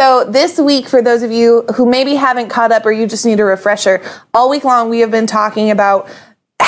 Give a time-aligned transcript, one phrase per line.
[0.00, 3.26] So this week, for those of you who maybe haven't caught up or you just
[3.26, 4.00] need a refresher,
[4.32, 6.08] all week long we have been talking about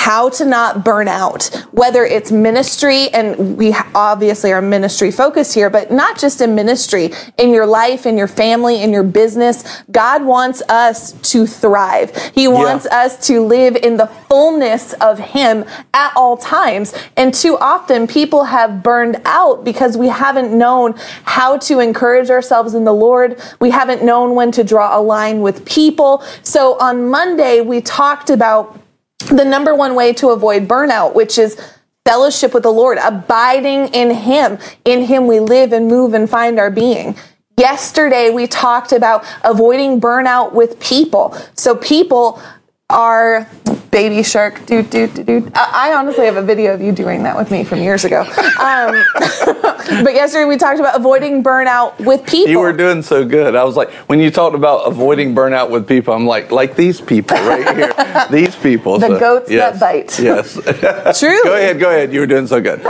[0.03, 5.71] how to not burn out, whether it's ministry, and we obviously are ministry focused here,
[5.71, 9.81] but not just in ministry, in your life, in your family, in your business.
[9.93, 12.11] God wants us to thrive.
[12.35, 13.03] He wants yeah.
[13.03, 16.93] us to live in the fullness of Him at all times.
[17.17, 22.75] And too often people have burned out because we haven't known how to encourage ourselves
[22.75, 23.41] in the Lord.
[23.61, 26.25] We haven't known when to draw a line with people.
[26.43, 28.82] So on Monday, we talked about
[29.29, 31.61] the number one way to avoid burnout, which is
[32.05, 34.59] fellowship with the Lord, abiding in Him.
[34.85, 37.17] In Him we live and move and find our being.
[37.59, 41.37] Yesterday we talked about avoiding burnout with people.
[41.55, 42.43] So people
[42.93, 43.49] are
[43.93, 45.53] baby shark do do do do.
[45.55, 48.23] I honestly have a video of you doing that with me from years ago.
[48.23, 49.05] Um,
[50.05, 52.51] but yesterday we talked about avoiding burnout with people.
[52.51, 53.55] You were doing so good.
[53.55, 57.01] I was like, when you talked about avoiding burnout with people, I'm like, like these
[57.01, 58.99] people right here, these people.
[58.99, 60.19] The so, goats yes, that bite.
[60.19, 60.55] Yes.
[61.21, 61.43] True.
[61.45, 61.79] go ahead.
[61.79, 62.13] Go ahead.
[62.13, 62.83] You were doing so good.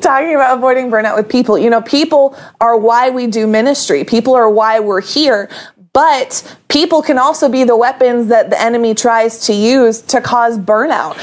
[0.00, 1.58] Talking about avoiding burnout with people.
[1.58, 4.04] You know, people are why we do ministry.
[4.04, 5.50] People are why we're here.
[5.98, 10.56] But people can also be the weapons that the enemy tries to use to cause
[10.56, 11.18] burnout.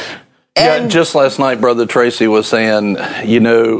[0.58, 3.80] And yeah, just last night, Brother Tracy was saying, you know,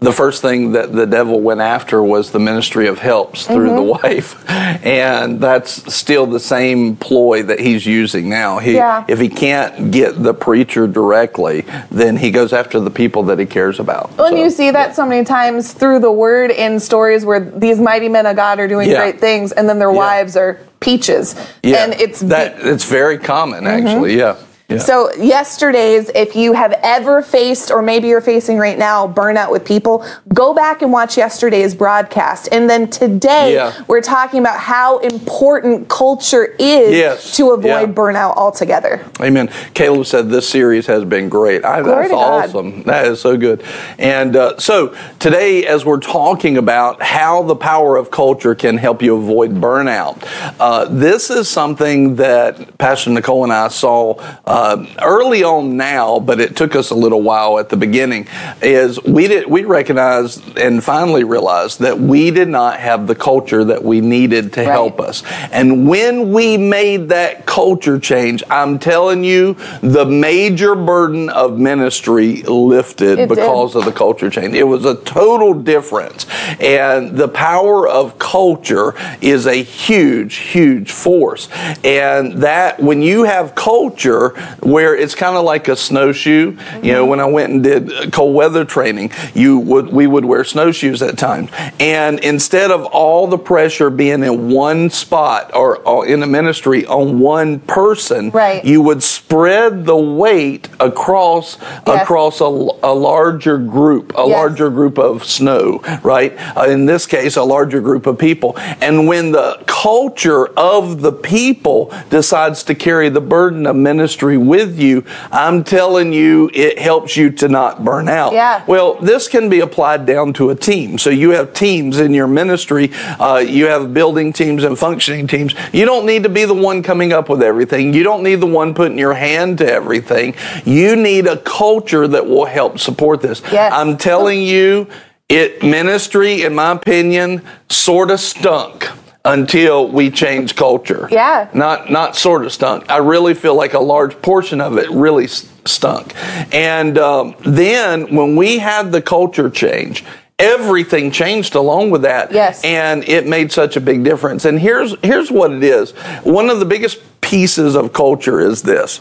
[0.00, 3.76] the first thing that the devil went after was the ministry of helps through mm-hmm.
[3.76, 4.50] the wife
[4.84, 9.04] and that's still the same ploy that he's using now he yeah.
[9.08, 13.46] if he can't get the preacher directly then he goes after the people that he
[13.46, 14.92] cares about when so, you see that yeah.
[14.92, 18.68] so many times through the word in stories where these mighty men of god are
[18.68, 18.96] doing yeah.
[18.96, 21.84] great things and then their wives are peaches yeah.
[21.84, 24.40] and it's that it's very common actually mm-hmm.
[24.40, 24.46] yeah
[24.78, 29.64] so, yesterday's, if you have ever faced, or maybe you're facing right now, burnout with
[29.64, 32.48] people, go back and watch yesterday's broadcast.
[32.52, 33.82] And then today, yeah.
[33.88, 37.36] we're talking about how important culture is yes.
[37.36, 37.94] to avoid yeah.
[37.94, 39.04] burnout altogether.
[39.20, 39.48] Amen.
[39.74, 41.64] Caleb said this series has been great.
[41.64, 42.82] I, that's awesome.
[42.84, 43.64] That is so good.
[43.98, 49.02] And uh, so, today, as we're talking about how the power of culture can help
[49.02, 50.22] you avoid burnout,
[50.60, 54.14] uh, this is something that Pastor Nicole and I saw.
[54.44, 58.28] Uh, uh, early on now, but it took us a little while at the beginning,
[58.60, 63.64] is we did we recognized and finally realized that we did not have the culture
[63.64, 64.70] that we needed to right.
[64.70, 65.22] help us.
[65.50, 72.42] And when we made that culture change, I'm telling you, the major burden of ministry
[72.42, 73.78] lifted it because did.
[73.78, 74.54] of the culture change.
[74.54, 76.26] It was a total difference.
[76.60, 81.48] And the power of culture is a huge, huge force.
[81.82, 86.52] And that when you have culture, where it's kind of like a snowshoe.
[86.52, 86.84] Mm-hmm.
[86.84, 90.44] You know, when I went and did cold weather training, you would we would wear
[90.44, 96.06] snowshoes at times, and instead of all the pressure being in one spot or, or
[96.06, 98.64] in the ministry on one person, right.
[98.64, 102.02] you would spread the weight across yes.
[102.02, 104.28] across a, a, larger group, a yes.
[104.28, 106.34] larger group of snow, right?
[106.56, 111.12] Uh, in this case, a larger group of people, and when the culture of the
[111.12, 117.16] people decides to carry the burden of ministry with you, I'm telling you, it helps
[117.16, 118.32] you to not burn out.
[118.32, 118.64] Yeah.
[118.66, 120.98] Well, this can be applied down to a team.
[120.98, 125.54] So you have teams in your ministry, uh, you have building teams and functioning teams.
[125.72, 127.94] You don't need to be the one coming up with everything.
[127.94, 130.34] You don't need the one putting your hand to everything.
[130.64, 133.42] You need a culture that will help support this.
[133.52, 133.72] Yes.
[133.74, 134.88] I'm telling you,
[135.28, 138.88] it ministry, in my opinion, sort of stunk
[139.24, 141.08] until we change culture.
[141.10, 141.48] Yeah.
[141.52, 142.90] Not not sort of stunk.
[142.90, 146.14] I really feel like a large portion of it really stunk.
[146.54, 150.04] And um, then when we had the culture change,
[150.38, 152.32] everything changed along with that.
[152.32, 152.64] Yes.
[152.64, 154.44] And it made such a big difference.
[154.44, 155.92] And here's here's what it is.
[156.22, 159.00] One of the biggest pieces of culture is this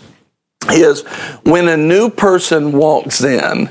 [0.70, 1.04] is
[1.44, 3.70] when a new person walks in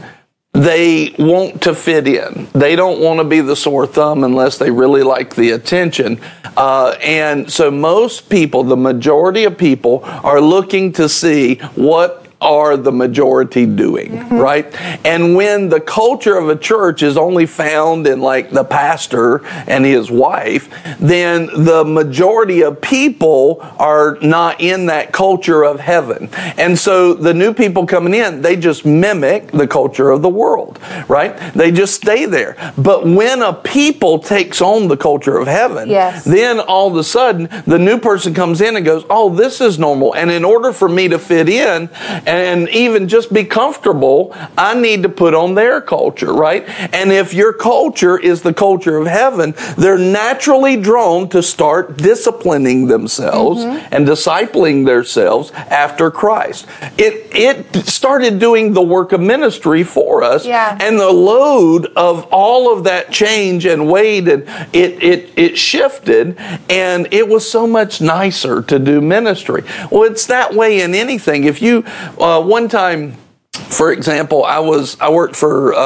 [0.58, 2.48] they want to fit in.
[2.52, 6.20] They don't want to be the sore thumb unless they really like the attention.
[6.56, 12.76] Uh, and so most people, the majority of people, are looking to see what are
[12.76, 14.36] the majority doing, mm-hmm.
[14.36, 14.66] right?
[15.04, 19.84] And when the culture of a church is only found in like the pastor and
[19.84, 20.68] his wife,
[21.00, 26.28] then the majority of people are not in that culture of heaven.
[26.56, 30.78] And so the new people coming in, they just mimic the culture of the world,
[31.08, 31.36] right?
[31.54, 32.56] They just stay there.
[32.78, 36.24] But when a people takes on the culture of heaven, yes.
[36.24, 39.78] then all of a sudden the new person comes in and goes, Oh, this is
[39.78, 40.14] normal.
[40.14, 41.90] And in order for me to fit in,
[42.28, 46.68] and even just be comfortable, I need to put on their culture, right?
[46.94, 52.86] And if your culture is the culture of heaven, they're naturally drawn to start disciplining
[52.86, 53.94] themselves mm-hmm.
[53.94, 56.66] and discipling themselves after Christ.
[56.98, 60.76] It it started doing the work of ministry for us, yeah.
[60.80, 64.42] and the load of all of that change and weight and
[64.74, 66.36] it it it shifted,
[66.68, 69.62] and it was so much nicer to do ministry.
[69.90, 71.44] Well, it's that way in anything.
[71.44, 71.84] If you
[72.20, 73.16] uh, one time,
[73.52, 75.74] for example, I was I worked for.
[75.74, 75.78] Uh,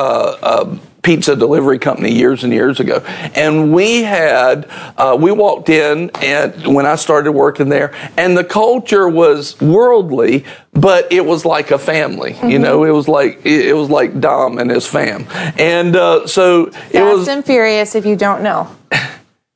[0.42, 2.98] uh, pizza delivery company years and years ago.
[3.34, 8.44] And we had, uh, we walked in and when I started working there and the
[8.44, 12.50] culture was worldly, but it was like a family, mm-hmm.
[12.50, 15.26] you know, it was like, it was like Dom and his fam.
[15.58, 17.28] And, uh, so Fast it was.
[17.28, 18.74] and Furious if you don't know.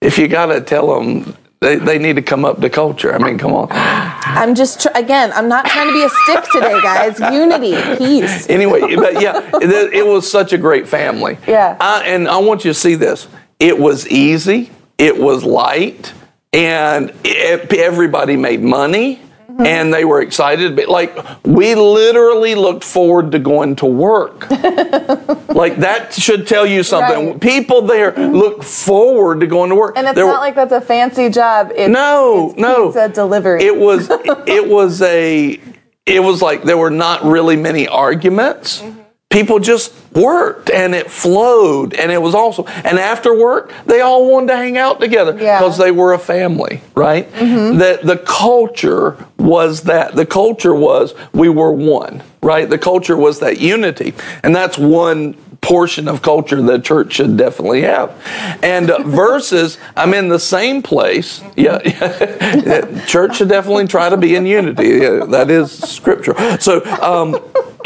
[0.03, 3.15] If you got to tell them they, they need to come up to culture.
[3.15, 3.69] I mean, come on.
[3.71, 7.19] I'm just, tr- again, I'm not trying to be a stick today, guys.
[7.33, 8.49] Unity, peace.
[8.49, 11.39] Anyway, but yeah, it, it was such a great family.
[11.47, 11.77] Yeah.
[11.81, 13.27] I, and I want you to see this.
[13.59, 16.13] It was easy, it was light,
[16.53, 19.21] and it, everybody made money.
[19.57, 19.67] Mm-hmm.
[19.67, 20.77] and they were excited.
[20.77, 21.17] But like
[21.47, 24.51] we literally looked forward to going to work.
[25.49, 27.31] like that should tell you something.
[27.31, 27.41] Right.
[27.41, 29.97] People there look forward to going to work.
[29.97, 31.73] And it's there not were, like that's a fancy job.
[31.75, 33.65] It's, no, it's no, pizza delivery.
[33.65, 34.11] It was.
[34.47, 35.59] it was a.
[36.05, 38.83] It was like there were not really many arguments.
[38.83, 42.65] Mm-hmm people just worked and it flowed and it was awesome.
[42.85, 45.85] And after work, they all wanted to hang out together because yeah.
[45.85, 47.31] they were a family, right?
[47.33, 47.79] Mm-hmm.
[47.79, 50.15] The, the culture was that.
[50.15, 52.69] The culture was we were one, right?
[52.69, 54.15] The culture was that unity.
[54.43, 58.15] And that's one portion of culture the church should definitely have.
[58.63, 61.43] And uh, versus, I'm in the same place.
[61.57, 64.89] Yeah, yeah, church should definitely try to be in unity.
[64.89, 66.35] Yeah, that is scripture.
[66.61, 67.35] So, um,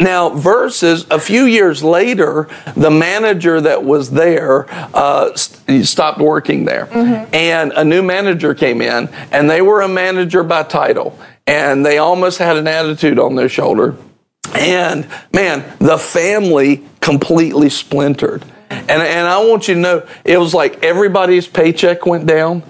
[0.01, 6.65] now, versus a few years later, the manager that was there uh, st- stopped working
[6.65, 7.35] there, mm-hmm.
[7.35, 11.99] and a new manager came in, and they were a manager by title, and they
[11.99, 13.97] almost had an attitude on their shoulder.
[14.55, 18.45] And man, the family completely splintered.
[18.71, 22.63] And, and I want you to know, it was like everybody's paycheck went down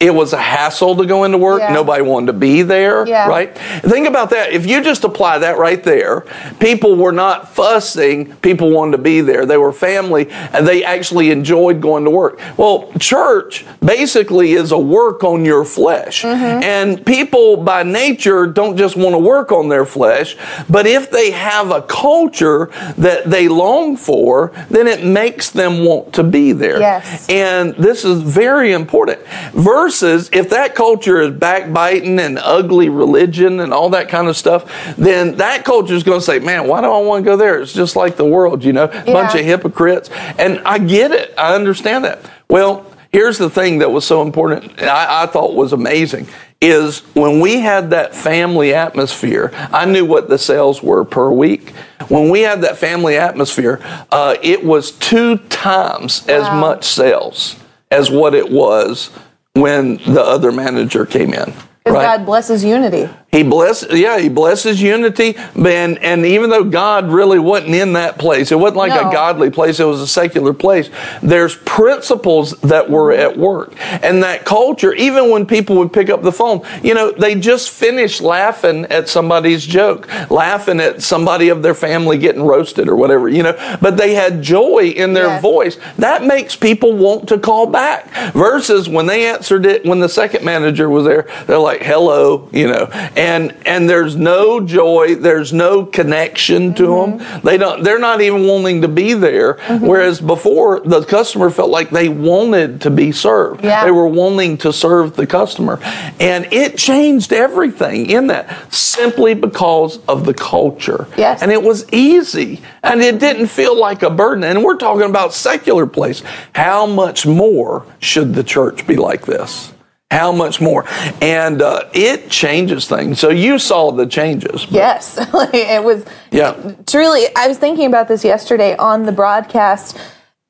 [0.00, 1.60] it was a hassle to go into work.
[1.60, 1.74] Yeah.
[1.74, 3.28] Nobody wanted to be there, yeah.
[3.28, 3.56] right?
[3.82, 4.50] Think about that.
[4.50, 6.22] If you just apply that right there,
[6.58, 8.34] people were not fussing.
[8.36, 9.44] People wanted to be there.
[9.44, 12.40] They were family and they actually enjoyed going to work.
[12.56, 16.22] Well, church basically is a work on your flesh.
[16.22, 16.62] Mm-hmm.
[16.62, 20.34] And people by nature don't just want to work on their flesh,
[20.70, 26.14] but if they have a culture that they long for, then it makes them want
[26.14, 26.80] to be there.
[26.80, 27.28] Yes.
[27.28, 29.20] And this is very important.
[29.52, 34.36] Verse versus if that culture is backbiting and ugly religion and all that kind of
[34.36, 37.36] stuff, then that culture is going to say, man, why do I want to go
[37.36, 37.60] there?
[37.60, 39.04] It's just like the world, you know, a yeah.
[39.04, 40.08] bunch of hypocrites.
[40.38, 41.34] And I get it.
[41.36, 42.30] I understand that.
[42.48, 46.28] Well, here's the thing that was so important, I, I thought was amazing,
[46.60, 51.70] is when we had that family atmosphere, I knew what the sales were per week.
[52.06, 53.80] When we had that family atmosphere,
[54.12, 56.34] uh, it was two times wow.
[56.34, 57.56] as much sales
[57.90, 59.10] as what it was
[59.54, 61.52] when the other manager came in.
[61.86, 62.18] Right?
[62.18, 63.08] God blesses unity.
[63.32, 65.36] He blesses, yeah, he blesses unity.
[65.54, 69.08] And, and even though God really wasn't in that place, it wasn't like no.
[69.08, 70.90] a godly place, it was a secular place.
[71.22, 73.20] There's principles that were mm-hmm.
[73.20, 73.74] at work.
[74.02, 77.70] And that culture, even when people would pick up the phone, you know, they just
[77.70, 83.28] finished laughing at somebody's joke, laughing at somebody of their family getting roasted or whatever,
[83.28, 85.42] you know, but they had joy in their yes.
[85.42, 85.78] voice.
[85.98, 88.08] That makes people want to call back.
[88.32, 92.66] Versus when they answered it, when the second manager was there, they're like, hello, you
[92.66, 97.18] know and and there's no joy there's no connection to mm-hmm.
[97.18, 97.40] them.
[97.44, 99.54] They don't they're not even wanting to be there.
[99.54, 99.86] Mm-hmm.
[99.86, 103.62] whereas before the customer felt like they wanted to be served.
[103.62, 103.84] Yeah.
[103.84, 105.78] they were wanting to serve the customer.
[106.18, 111.06] And it changed everything in that simply because of the culture.
[111.16, 111.42] Yes.
[111.42, 112.62] and it was easy.
[112.82, 114.44] And it didn't feel like a burden.
[114.44, 116.22] And we're talking about secular place.
[116.54, 119.72] How much more should the church be like this
[120.10, 120.84] how much more?
[121.20, 123.20] And uh, it changes things.
[123.20, 124.64] So you saw the changes.
[124.66, 124.72] But.
[124.72, 125.18] Yes,
[125.54, 126.04] it was.
[126.30, 126.74] Yeah.
[126.86, 129.98] Truly, I was thinking about this yesterday on the broadcast.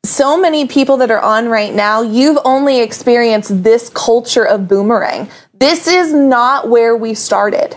[0.02, 5.28] So many people that are on right now, you've only experienced this culture of boomerang.
[5.52, 7.76] This is not where we started.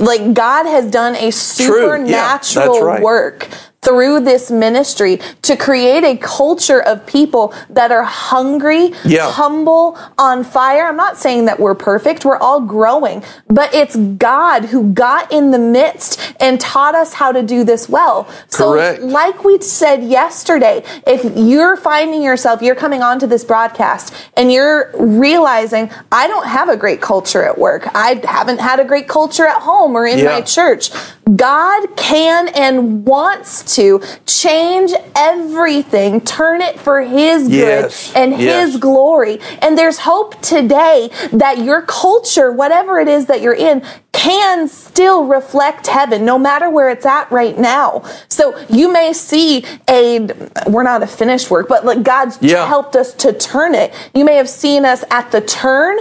[0.00, 3.02] Like God has done a supernatural yeah, right.
[3.02, 3.48] work
[3.80, 9.30] through this ministry to create a culture of people that are hungry, yeah.
[9.30, 10.86] humble, on fire.
[10.86, 12.24] I'm not saying that we're perfect.
[12.24, 17.30] We're all growing, but it's God who got in the midst and taught us how
[17.30, 18.24] to do this well.
[18.50, 19.00] Correct.
[19.00, 24.50] So like we said yesterday, if you're finding yourself, you're coming onto this broadcast and
[24.52, 27.88] you're realizing, I don't have a great culture at work.
[27.94, 30.24] I haven't had a great culture at home or in yeah.
[30.24, 30.90] my church.
[31.36, 38.12] God can and wants to change everything, turn it for His yes.
[38.12, 38.72] good and yes.
[38.72, 39.38] His glory.
[39.60, 45.26] And there's hope today that your culture, whatever it is that you're in, can still
[45.26, 48.02] reflect heaven no matter where it's at right now.
[48.28, 50.20] So you may see a,
[50.66, 52.66] we're not a finished work, but like God's yeah.
[52.66, 53.94] helped us to turn it.
[54.14, 55.98] You may have seen us at the turn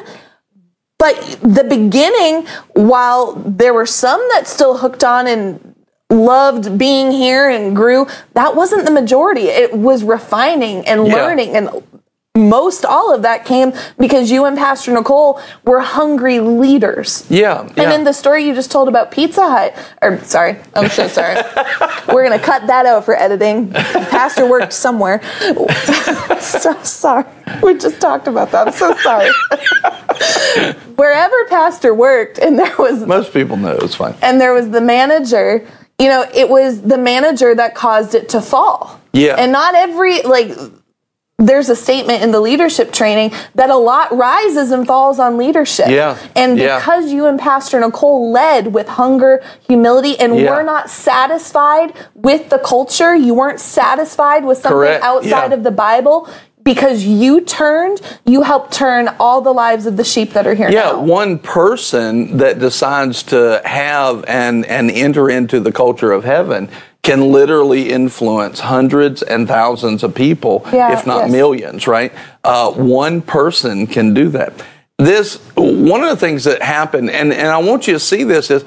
[0.98, 5.76] but the beginning, while there were some that still hooked on and
[6.10, 9.44] loved being here and grew, that wasn't the majority.
[9.44, 11.14] It was refining and yeah.
[11.14, 11.70] learning and
[12.38, 17.26] most all of that came because you and Pastor Nicole were hungry leaders.
[17.30, 17.62] Yeah.
[17.62, 17.90] And yeah.
[17.90, 21.36] then the story you just told about Pizza Hut, or sorry, I'm so sorry.
[22.08, 23.72] We're going to cut that out for editing.
[23.72, 25.22] Pastor worked somewhere.
[26.40, 27.26] so sorry.
[27.64, 28.68] We just talked about that.
[28.68, 29.32] I'm so sorry.
[30.96, 33.06] Wherever Pastor worked, and there was.
[33.06, 34.16] Most people know it's fine.
[34.22, 35.68] And there was the manager.
[36.00, 39.02] You know, it was the manager that caused it to fall.
[39.14, 39.36] Yeah.
[39.38, 40.52] And not every, like,
[41.40, 45.88] there's a statement in the leadership training that a lot rises and falls on leadership.
[45.90, 46.18] Yeah.
[46.36, 47.14] And because yeah.
[47.14, 50.56] you and Pastor Nicole led with hunger, humility, and yeah.
[50.56, 55.04] were not satisfied with the culture, you weren't satisfied with something Correct.
[55.04, 55.54] outside yeah.
[55.54, 56.28] of the Bible,
[56.68, 60.70] because you turned, you helped turn all the lives of the sheep that are here
[60.70, 61.02] yeah, now.
[61.02, 66.68] one person that decides to have and, and enter into the culture of heaven
[67.04, 71.32] can literally influence hundreds and thousands of people, yeah, if not yes.
[71.32, 72.12] millions, right?
[72.44, 74.52] Uh, one person can do that
[75.00, 78.50] this one of the things that happen and, and i want you to see this
[78.50, 78.64] is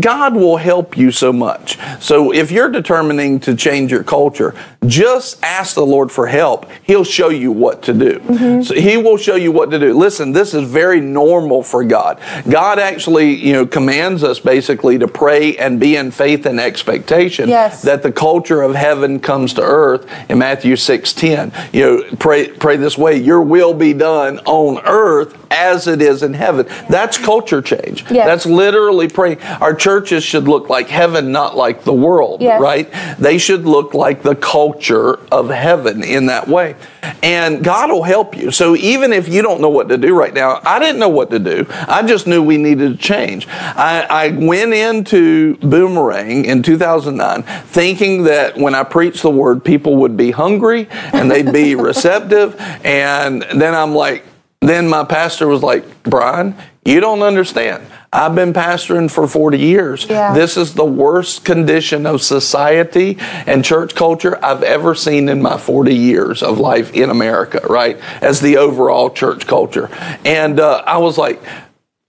[0.00, 1.78] god will help you so much.
[2.00, 4.54] So if you're determining to change your culture
[4.86, 6.70] just ask the lord for help.
[6.84, 8.18] He'll show you what to do.
[8.18, 8.62] Mm-hmm.
[8.62, 9.92] so he will show you what to do.
[9.92, 12.18] Listen this is very normal for god.
[12.48, 17.46] God actually you know commands us basically to pray and be in faith and expectation
[17.46, 17.82] yes.
[17.82, 22.48] that the culture of heaven comes to earth in matthew 6 10 you know pray
[22.48, 26.66] pray this way your will be done on earth as it is in heaven.
[26.88, 28.02] That's culture change.
[28.10, 28.26] Yes.
[28.26, 29.40] That's literally praying.
[29.42, 32.60] Our churches should look like heaven, not like the world, yes.
[32.60, 32.90] right?
[33.18, 36.76] They should look like the culture of heaven in that way.
[37.22, 38.50] And God will help you.
[38.50, 41.30] So even if you don't know what to do right now, I didn't know what
[41.30, 41.66] to do.
[41.70, 43.46] I just knew we needed to change.
[43.48, 49.96] I, I went into Boomerang in 2009 thinking that when I preached the word, people
[49.96, 52.56] would be hungry and they'd be receptive.
[52.84, 54.24] And then I'm like,
[54.68, 56.54] then my pastor was like, Brian,
[56.84, 57.86] you don't understand.
[58.12, 60.06] I've been pastoring for 40 years.
[60.08, 60.34] Yeah.
[60.34, 65.58] This is the worst condition of society and church culture I've ever seen in my
[65.58, 67.98] 40 years of life in America, right?
[68.22, 69.88] As the overall church culture.
[70.24, 71.42] And uh, I was like,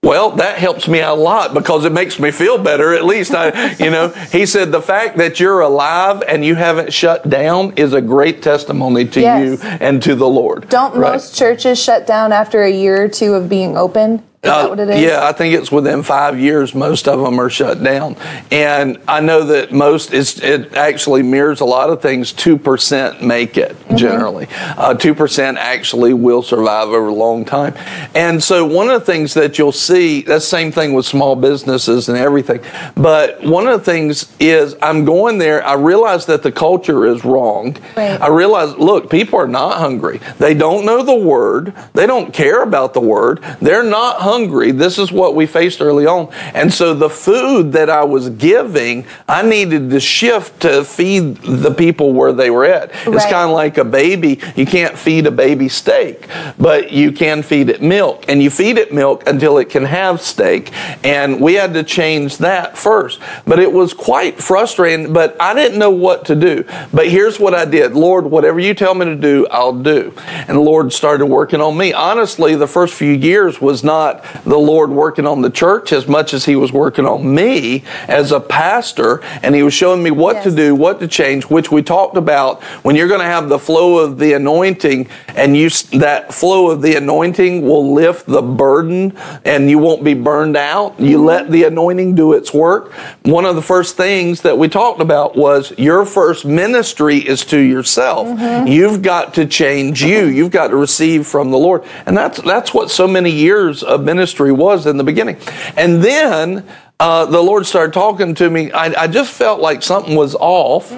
[0.06, 2.94] well, that helps me a lot because it makes me feel better.
[2.94, 6.94] At least I, you know, he said the fact that you're alive and you haven't
[6.94, 9.64] shut down is a great testimony to yes.
[9.64, 10.70] you and to the Lord.
[10.70, 11.14] Don't right?
[11.14, 14.24] most churches shut down after a year or two of being open?
[14.46, 16.76] Uh, yeah, I think it's within five years.
[16.76, 18.16] Most of them are shut down,
[18.52, 22.32] and I know that most it actually mirrors a lot of things.
[22.32, 23.96] Two percent make it mm-hmm.
[23.96, 24.48] generally.
[24.52, 25.18] Uh, two mm-hmm.
[25.18, 27.74] percent actually will survive over a long time,
[28.14, 32.08] and so one of the things that you'll see that same thing with small businesses
[32.10, 32.62] and everything.
[32.96, 35.66] But one of the things is I'm going there.
[35.66, 37.78] I realize that the culture is wrong.
[37.98, 38.22] Right.
[38.22, 40.20] I realize, look, people are not hungry.
[40.38, 41.74] They don't know the word.
[41.94, 43.44] They don't care about the word.
[43.62, 44.72] They're not hungry hungry.
[44.72, 46.32] This is what we faced early on.
[46.54, 51.72] And so the food that I was giving, I needed to shift to feed the
[51.72, 52.94] people where they were at.
[53.06, 53.16] Right.
[53.16, 54.42] It's kind of like a baby.
[54.56, 56.28] You can't feed a baby steak,
[56.60, 58.26] but you can feed it milk.
[58.28, 60.72] And you feed it milk until it can have steak.
[61.04, 63.22] And we had to change that first.
[63.48, 66.66] But it was quite frustrating, but I didn't know what to do.
[66.94, 70.14] But here's what I did Lord, whatever you tell me to do, I'll do.
[70.28, 71.94] And the Lord started working on me.
[71.94, 76.34] Honestly, the first few years was not the Lord working on the church as much
[76.34, 80.38] as He was working on me as a pastor, and He was showing me what
[80.38, 80.44] yes.
[80.46, 82.64] to do, what to change, which we talked about.
[82.84, 86.82] When you're going to have the flow of the anointing, and you that flow of
[86.82, 91.00] the anointing will lift the burden, and you won't be burned out.
[91.00, 91.26] You mm-hmm.
[91.26, 92.94] let the anointing do its work.
[93.24, 97.60] One of the first things that we talked about was your first ministry is to
[97.60, 98.28] yourself.
[98.28, 98.68] Mm-hmm.
[98.68, 100.26] You've got to change you.
[100.26, 104.05] You've got to receive from the Lord, and that's that's what so many years of
[104.06, 105.38] ministry was in the beginning.
[105.76, 106.66] And then
[107.00, 108.72] uh, the Lord started talking to me.
[108.72, 110.94] I, I just felt like something was off.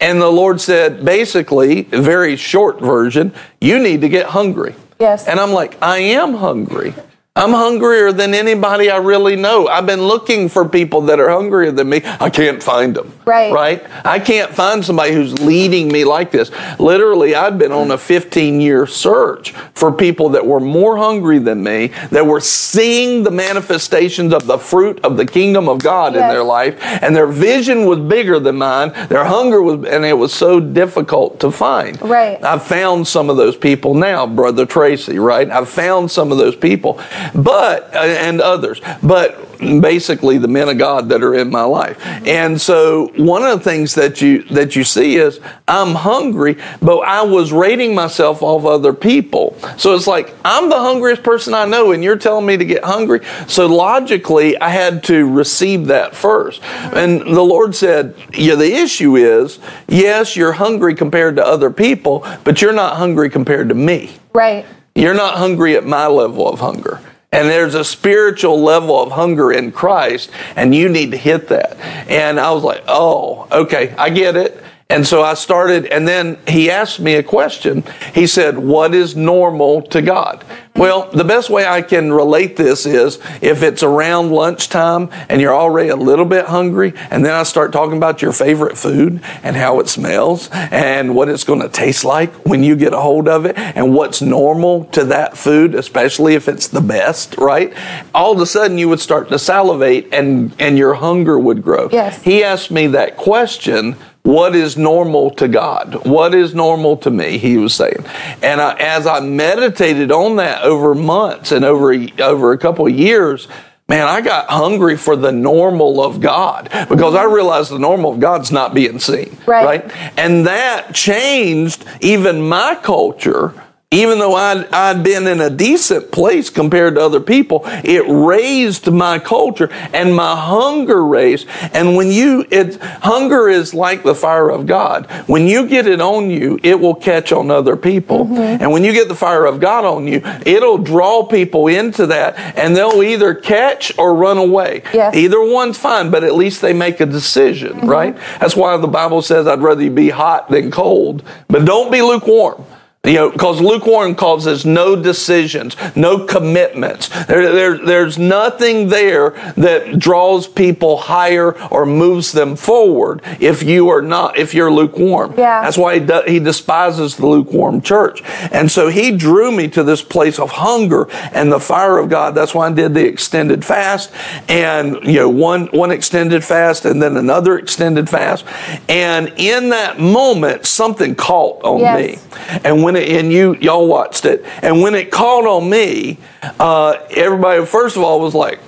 [0.00, 4.74] And the Lord said, basically, very short version, you need to get hungry.
[4.98, 5.26] Yes.
[5.26, 6.94] And I'm like, I am hungry.
[7.36, 9.68] I'm hungrier than anybody I really know.
[9.68, 12.02] I've been looking for people that are hungrier than me.
[12.04, 13.12] I can't find them.
[13.24, 13.52] Right.
[13.52, 13.86] Right?
[14.04, 16.50] I can't find somebody who's leading me like this.
[16.80, 21.62] Literally, I've been on a 15 year search for people that were more hungry than
[21.62, 26.24] me, that were seeing the manifestations of the fruit of the kingdom of God yes.
[26.24, 28.92] in their life, and their vision was bigger than mine.
[29.08, 32.02] Their hunger was, and it was so difficult to find.
[32.02, 32.42] Right.
[32.42, 35.48] I've found some of those people now, Brother Tracy, right?
[35.48, 37.00] I've found some of those people
[37.34, 41.98] but, uh, and others, but basically the men of God that are in my life.
[42.26, 47.00] And so one of the things that you, that you see is I'm hungry, but
[47.00, 49.56] I was rating myself off other people.
[49.76, 52.84] So it's like, I'm the hungriest person I know, and you're telling me to get
[52.84, 53.20] hungry.
[53.46, 56.62] So logically, I had to receive that first.
[56.62, 59.58] And the Lord said, yeah, the issue is,
[59.88, 64.10] yes, you're hungry compared to other people, but you're not hungry compared to me.
[64.32, 64.64] Right.
[64.94, 67.00] You're not hungry at my level of hunger.
[67.32, 71.78] And there's a spiritual level of hunger in Christ, and you need to hit that.
[72.08, 74.62] And I was like, oh, okay, I get it.
[74.90, 77.84] And so I started, and then he asked me a question.
[78.12, 80.44] He said, What is normal to God?
[80.74, 85.54] Well, the best way I can relate this is if it's around lunchtime and you're
[85.54, 89.56] already a little bit hungry, and then I start talking about your favorite food and
[89.56, 93.28] how it smells and what it's going to taste like when you get a hold
[93.28, 97.72] of it and what's normal to that food, especially if it's the best, right?
[98.14, 101.88] All of a sudden you would start to salivate and, and your hunger would grow.
[101.92, 102.22] Yes.
[102.22, 106.06] He asked me that question what is normal to God?
[106.06, 107.38] What is normal to me?
[107.38, 108.04] He was saying.
[108.42, 112.92] And I, as I meditated on that over months and over, over a couple of
[112.92, 113.48] years,
[113.88, 118.20] man, I got hungry for the normal of God because I realized the normal of
[118.20, 119.36] God's not being seen.
[119.46, 119.84] Right.
[119.84, 120.18] right?
[120.18, 123.54] And that changed even my culture
[123.92, 128.88] even though I'd, I'd been in a decent place compared to other people, it raised
[128.88, 131.48] my culture and my hunger raised.
[131.72, 135.10] And when you, it, hunger is like the fire of God.
[135.26, 138.26] When you get it on you, it will catch on other people.
[138.26, 138.62] Mm-hmm.
[138.62, 142.38] And when you get the fire of God on you, it'll draw people into that
[142.56, 144.84] and they'll either catch or run away.
[144.94, 145.16] Yes.
[145.16, 147.88] Either one's fine, but at least they make a decision, mm-hmm.
[147.88, 148.16] right?
[148.38, 152.02] That's why the Bible says, I'd rather you be hot than cold, but don't be
[152.02, 152.64] lukewarm.
[153.04, 157.08] You know, because lukewarm causes no decisions, no commitments.
[157.24, 163.88] There, there, there's nothing there that draws people higher or moves them forward if you
[163.88, 165.32] are not, if you're lukewarm.
[165.38, 165.62] Yeah.
[165.62, 168.20] That's why he, he despises the lukewarm church.
[168.52, 172.34] And so he drew me to this place of hunger and the fire of God.
[172.34, 174.12] That's why I did the extended fast
[174.46, 178.44] and, you know, one, one extended fast and then another extended fast.
[178.90, 181.98] And in that moment, something caught on yes.
[181.98, 182.58] me.
[182.62, 186.18] And when when it, and you y'all watched it, and when it called on me,
[186.58, 188.58] uh, everybody first of all was like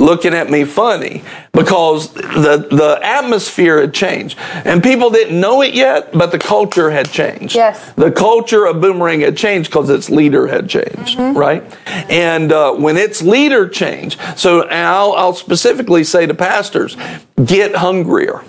[0.00, 5.72] looking at me funny because the the atmosphere had changed, and people didn't know it
[5.72, 7.54] yet, but the culture had changed.
[7.54, 11.38] Yes, the culture of Boomerang had changed because its leader had changed, mm-hmm.
[11.38, 11.62] right?
[12.10, 16.96] And uh, when its leader changed, so I'll, I'll specifically say to pastors,
[17.44, 18.42] get hungrier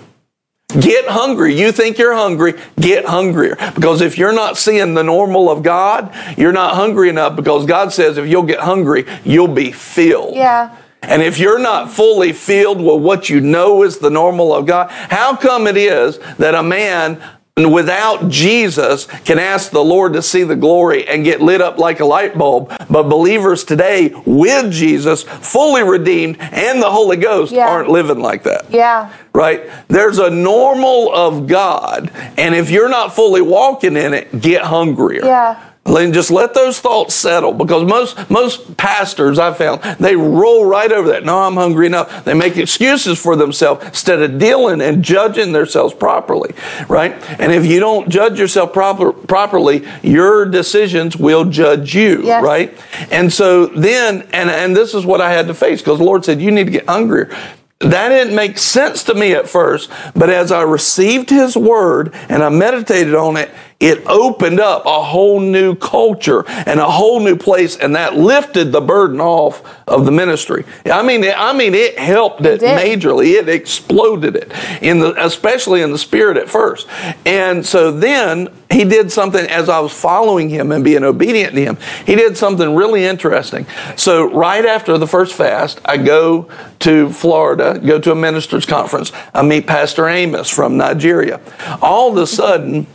[0.80, 1.58] Get hungry.
[1.58, 3.56] You think you're hungry, get hungrier.
[3.74, 7.92] Because if you're not seeing the normal of God, you're not hungry enough because God
[7.92, 10.34] says if you'll get hungry, you'll be filled.
[10.34, 10.76] Yeah.
[11.02, 14.90] And if you're not fully filled with what you know is the normal of God,
[14.90, 17.22] how come it is that a man
[17.56, 22.00] without Jesus can ask the Lord to see the glory and get lit up like
[22.00, 22.72] a light bulb.
[22.90, 27.68] But believers today with Jesus, fully redeemed and the Holy Ghost yeah.
[27.68, 28.66] aren't living like that.
[28.70, 29.12] Yeah.
[29.34, 29.68] Right?
[29.88, 32.10] There's a normal of God.
[32.38, 35.24] And if you're not fully walking in it, get hungrier.
[35.24, 35.70] Yeah.
[35.84, 40.90] Then just let those thoughts settle because most most pastors I found they roll right
[40.90, 41.24] over that.
[41.24, 42.24] No, I'm hungry enough.
[42.24, 46.54] They make excuses for themselves instead of dealing and judging themselves properly,
[46.88, 47.12] right?
[47.38, 52.42] And if you don't judge yourself proper, properly, your decisions will judge you, yes.
[52.42, 52.74] right?
[53.10, 56.24] And so then, and and this is what I had to face because the Lord
[56.24, 57.36] said you need to get hungrier.
[57.80, 62.42] That didn't make sense to me at first, but as I received His Word and
[62.42, 63.50] I meditated on it,
[63.84, 68.72] it opened up a whole new culture and a whole new place, and that lifted
[68.72, 70.64] the burden off of the ministry.
[70.86, 73.34] I mean, I mean, it helped it, it majorly.
[73.34, 76.88] It exploded it in the, especially in the spirit at first.
[77.26, 81.60] And so then he did something as I was following him and being obedient to
[81.60, 81.76] him.
[82.06, 83.66] He did something really interesting.
[83.96, 89.12] So right after the first fast, I go to Florida, go to a ministers conference.
[89.34, 91.38] I meet Pastor Amos from Nigeria.
[91.82, 92.86] All of a sudden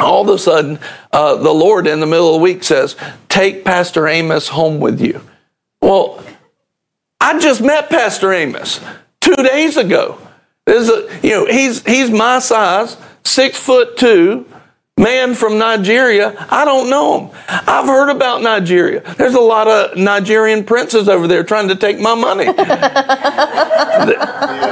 [0.00, 0.78] all of a sudden,
[1.12, 2.96] uh, the Lord in the middle of the week says,
[3.28, 5.20] Take Pastor Amos home with you.
[5.80, 6.22] Well,
[7.20, 8.80] I just met Pastor Amos
[9.20, 10.18] two days ago.
[10.66, 14.46] This is a, you know, he's, he's my size, six foot two,
[14.96, 16.46] man from Nigeria.
[16.50, 17.30] I don't know him.
[17.48, 19.00] I've heard about Nigeria.
[19.16, 22.46] There's a lot of Nigerian princes over there trying to take my money.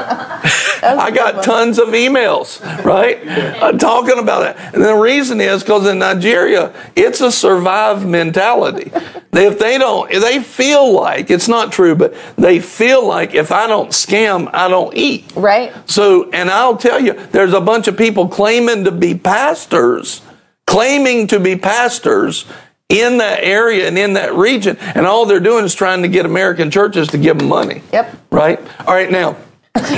[0.83, 3.27] I got tons of emails, right?
[3.27, 4.57] Uh, talking about it.
[4.75, 8.91] And the reason is because in Nigeria, it's a survive mentality.
[9.33, 13.53] If they don't, if they feel like, it's not true, but they feel like if
[13.53, 15.33] I don't scam, I don't eat.
[15.35, 15.73] Right.
[15.89, 20.21] So, and I'll tell you, there's a bunch of people claiming to be pastors,
[20.67, 22.45] claiming to be pastors
[22.89, 26.27] in that area and in that region, and all they're doing is trying to get
[26.27, 27.83] American churches to give them money.
[27.91, 28.17] Yep.
[28.31, 28.61] Right?
[28.87, 29.39] All right, now,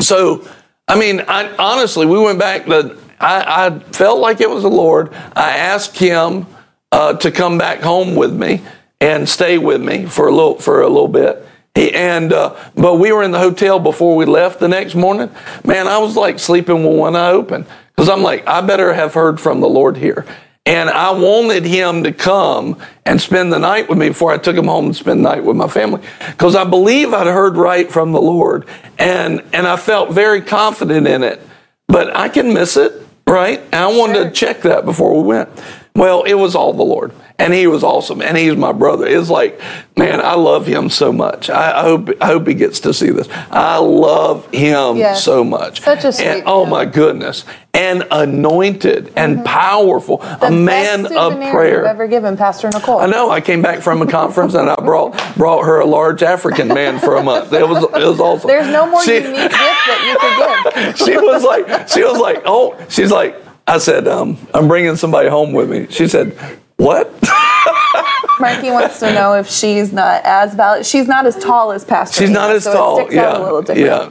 [0.01, 0.49] so,
[0.87, 4.71] I mean, I, honestly, we went back to, I, I, felt like it was the
[4.71, 5.15] Lord.
[5.35, 6.47] I asked him
[6.93, 8.63] uh, to come back home with me
[9.01, 11.47] and stay with me for a little for a little bit.
[11.75, 15.31] He, and uh, but we were in the hotel before we left the next morning.
[15.65, 19.15] Man, I was like sleeping with one eye open because I'm like, I better have
[19.15, 20.27] heard from the Lord here.
[20.67, 24.57] And I wanted him to come and spend the night with me before I took
[24.57, 26.01] him home and spend the night with my family.
[26.27, 28.67] Because I believe I'd heard right from the Lord.
[28.99, 31.47] And, and I felt very confident in it.
[31.87, 32.93] But I can miss it,
[33.27, 33.61] right?
[33.61, 34.25] And I wanted sure.
[34.25, 35.51] to check that before we went.
[35.97, 39.07] Well, it was all the Lord and he was awesome, and he's my brother.
[39.07, 39.61] It's like,
[39.97, 41.51] man, I love him so much.
[41.51, 43.29] I, I hope I hope he gets to see this.
[43.51, 45.25] I love him yes.
[45.25, 45.81] so much.
[45.81, 46.27] Such a sweet.
[46.27, 49.45] And, oh my goodness, and anointed and mm-hmm.
[49.45, 51.85] powerful, the a man of prayer.
[51.87, 53.01] Ever given Pastor Nicole?
[53.01, 53.31] I know.
[53.31, 57.01] I came back from a conference and I brought brought her a large African man
[57.01, 57.53] for a month.
[57.53, 58.47] It was it was awesome.
[58.47, 60.99] There's no more she, unique gift that you could give.
[61.09, 63.41] she was like, she was like, oh, she's like.
[63.67, 65.87] I said, um, I'm bringing somebody home with me.
[65.91, 66.37] She said,
[66.77, 67.11] what?
[68.41, 70.85] Marky wants to know if she's not as valid.
[70.85, 72.21] She's not as tall as Pastor.
[72.21, 73.13] She's not as so tall.
[73.13, 73.63] yeah.
[73.75, 74.11] Yeah.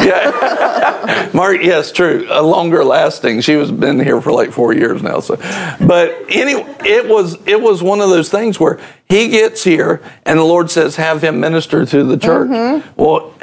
[0.00, 1.60] yeah, Mark.
[1.62, 2.26] Yes, true.
[2.30, 3.40] A longer lasting.
[3.40, 5.20] She was been here for like four years now.
[5.20, 10.00] So, but anyway, it was it was one of those things where he gets here
[10.24, 13.02] and the Lord says, "Have him minister to the church." Mm-hmm.
[13.02, 13.34] Well,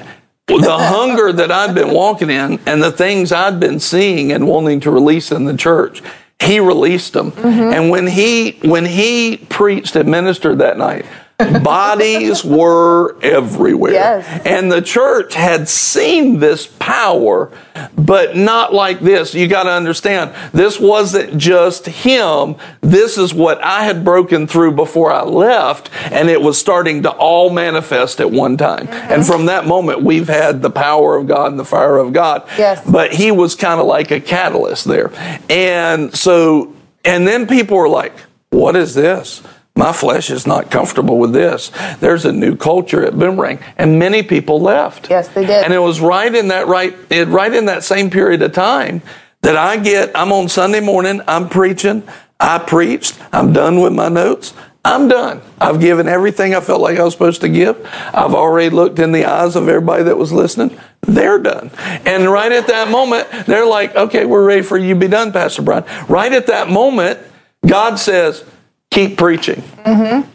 [0.48, 4.80] the hunger that I'd been walking in and the things I'd been seeing and wanting
[4.82, 6.02] to release in the church
[6.42, 7.32] he released them.
[7.32, 7.74] Mm-hmm.
[7.74, 11.06] And when he when he preached and ministered that night,
[11.38, 13.92] Bodies were everywhere.
[13.92, 14.46] Yes.
[14.46, 17.52] And the church had seen this power,
[17.94, 19.34] but not like this.
[19.34, 22.56] You got to understand, this wasn't just him.
[22.80, 27.12] This is what I had broken through before I left, and it was starting to
[27.12, 28.88] all manifest at one time.
[28.88, 29.12] Mm-hmm.
[29.12, 32.48] And from that moment, we've had the power of God and the fire of God.
[32.58, 32.82] Yes.
[32.90, 35.12] But he was kind of like a catalyst there.
[35.50, 38.14] And so, and then people were like,
[38.52, 39.44] what is this?
[39.78, 41.70] My flesh is not comfortable with this.
[42.00, 45.10] There's a new culture at Boomerang, and many people left.
[45.10, 45.66] Yes, they did.
[45.66, 49.02] And it was right in that right, it, right in that same period of time
[49.42, 50.12] that I get.
[50.16, 51.22] I'm on Sunday morning.
[51.28, 52.04] I'm preaching.
[52.40, 53.20] I preached.
[53.34, 54.54] I'm done with my notes.
[54.86, 55.42] I'm done.
[55.60, 57.86] I've given everything I felt like I was supposed to give.
[58.14, 60.80] I've already looked in the eyes of everybody that was listening.
[61.02, 61.70] They're done.
[62.06, 65.34] And right at that moment, they're like, okay, we're ready for you to be done,
[65.34, 65.84] Pastor Brian.
[66.08, 67.20] Right at that moment,
[67.66, 68.46] God says,
[68.96, 69.62] keep preaching.
[69.84, 70.32] Mm-hmm.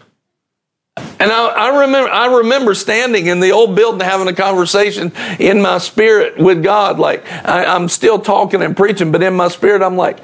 [1.18, 5.62] And I, I, remember, I remember standing in the old building having a conversation in
[5.62, 6.98] my spirit with God.
[6.98, 10.18] Like I, am still talking and preaching, but in my spirit, I'm like,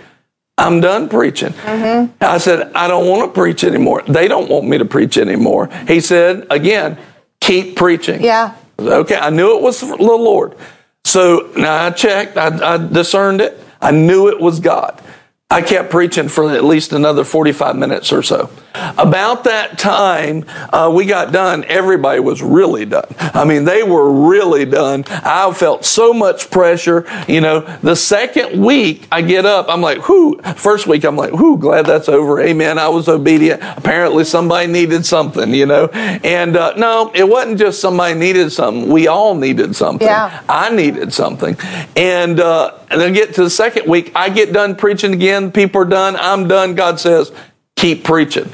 [0.59, 1.51] I'm done preaching.
[1.51, 2.13] Mm-hmm.
[2.23, 4.03] I said, I don't want to preach anymore.
[4.07, 5.69] They don't want me to preach anymore.
[5.87, 6.99] He said, again,
[7.41, 8.23] keep preaching.
[8.23, 8.55] Yeah.
[8.79, 9.17] Okay.
[9.17, 10.57] I knew it was the Lord.
[11.05, 12.37] So now I checked.
[12.37, 13.59] I, I discerned it.
[13.81, 15.03] I knew it was God.
[15.49, 18.51] I kept preaching for at least another 45 minutes or so.
[18.99, 23.07] About that time uh, we got done, everybody was really done.
[23.21, 25.05] I mean, they were really done.
[25.09, 27.07] I felt so much pressure.
[27.29, 30.37] You know, the second week I get up, I'm like, whoo.
[30.57, 32.41] First week, I'm like, whoo, glad that's over.
[32.41, 32.77] Amen.
[32.77, 33.63] I was obedient.
[33.63, 35.87] Apparently, somebody needed something, you know.
[35.87, 38.91] And uh, no, it wasn't just somebody needed something.
[38.91, 40.09] We all needed something.
[40.09, 40.43] Yeah.
[40.49, 41.57] I needed something.
[41.95, 45.53] And, uh, and then get to the second week, I get done preaching again.
[45.53, 46.17] People are done.
[46.17, 46.75] I'm done.
[46.75, 47.33] God says,
[47.77, 48.53] keep preaching.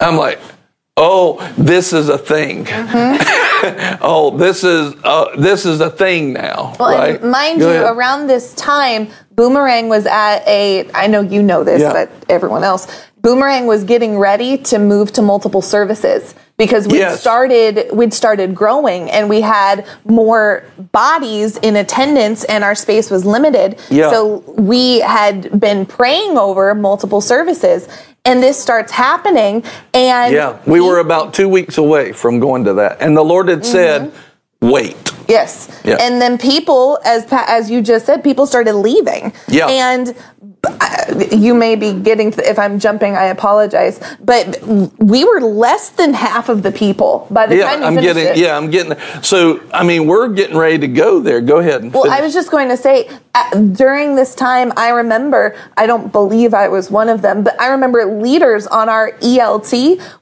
[0.00, 0.38] I'm like,
[0.96, 2.64] oh, this is a thing.
[2.64, 3.98] Mm-hmm.
[4.02, 6.74] oh, this is uh, this is a thing now.
[6.78, 7.22] Well, right?
[7.22, 7.96] mind Go you, ahead.
[7.96, 10.90] around this time, Boomerang was at a.
[10.92, 11.92] I know you know this, yeah.
[11.92, 12.86] but everyone else.
[13.20, 17.20] Boomerang was getting ready to move to multiple services because we yes.
[17.20, 23.24] started we'd started growing and we had more bodies in attendance and our space was
[23.24, 23.78] limited.
[23.90, 24.10] Yeah.
[24.10, 27.88] So we had been praying over multiple services
[28.24, 29.64] and this starts happening
[29.94, 33.00] and Yeah, we he, were about 2 weeks away from going to that.
[33.00, 33.72] And the Lord had mm-hmm.
[33.72, 34.12] said,
[34.60, 34.96] "Wait."
[35.28, 35.82] Yes.
[35.84, 35.96] Yeah.
[36.00, 39.32] And then people, as as you just said, people started leaving.
[39.48, 39.66] Yeah.
[39.68, 40.14] And
[41.32, 44.60] you may be getting if i'm jumping i apologize but
[44.98, 48.36] we were less than half of the people by the yeah, time i'm getting it.
[48.36, 52.04] yeah i'm getting so i mean we're getting ready to go there go ahead well
[52.04, 52.18] finish.
[52.18, 56.54] i was just going to say uh, during this time i remember i don't believe
[56.54, 59.72] i was one of them but i remember leaders on our elt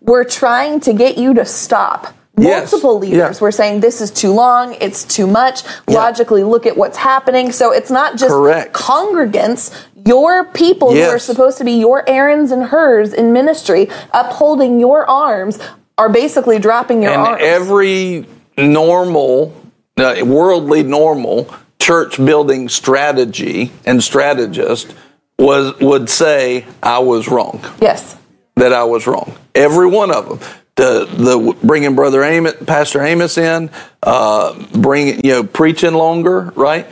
[0.00, 3.02] were trying to get you to stop Multiple yes.
[3.02, 3.42] leaders yeah.
[3.44, 5.62] were saying this is too long, it's too much.
[5.86, 5.98] Yeah.
[5.98, 7.52] Logically, look at what's happening.
[7.52, 8.74] So it's not just Correct.
[8.74, 9.72] congregants,
[10.06, 11.08] your people yes.
[11.08, 15.58] who are supposed to be your Aarons and Hurs in ministry, upholding your arms,
[15.96, 17.42] are basically dropping your and arms.
[17.42, 18.26] Every
[18.58, 19.54] normal,
[19.96, 24.94] uh, worldly normal church building strategy and strategist
[25.38, 27.64] was would say I was wrong.
[27.80, 28.16] Yes,
[28.56, 29.36] that I was wrong.
[29.54, 30.38] Every one of them
[30.76, 33.70] the the bringing brother Amos, Pastor Amos in,
[34.02, 36.86] uh, bringing you know preaching longer, right?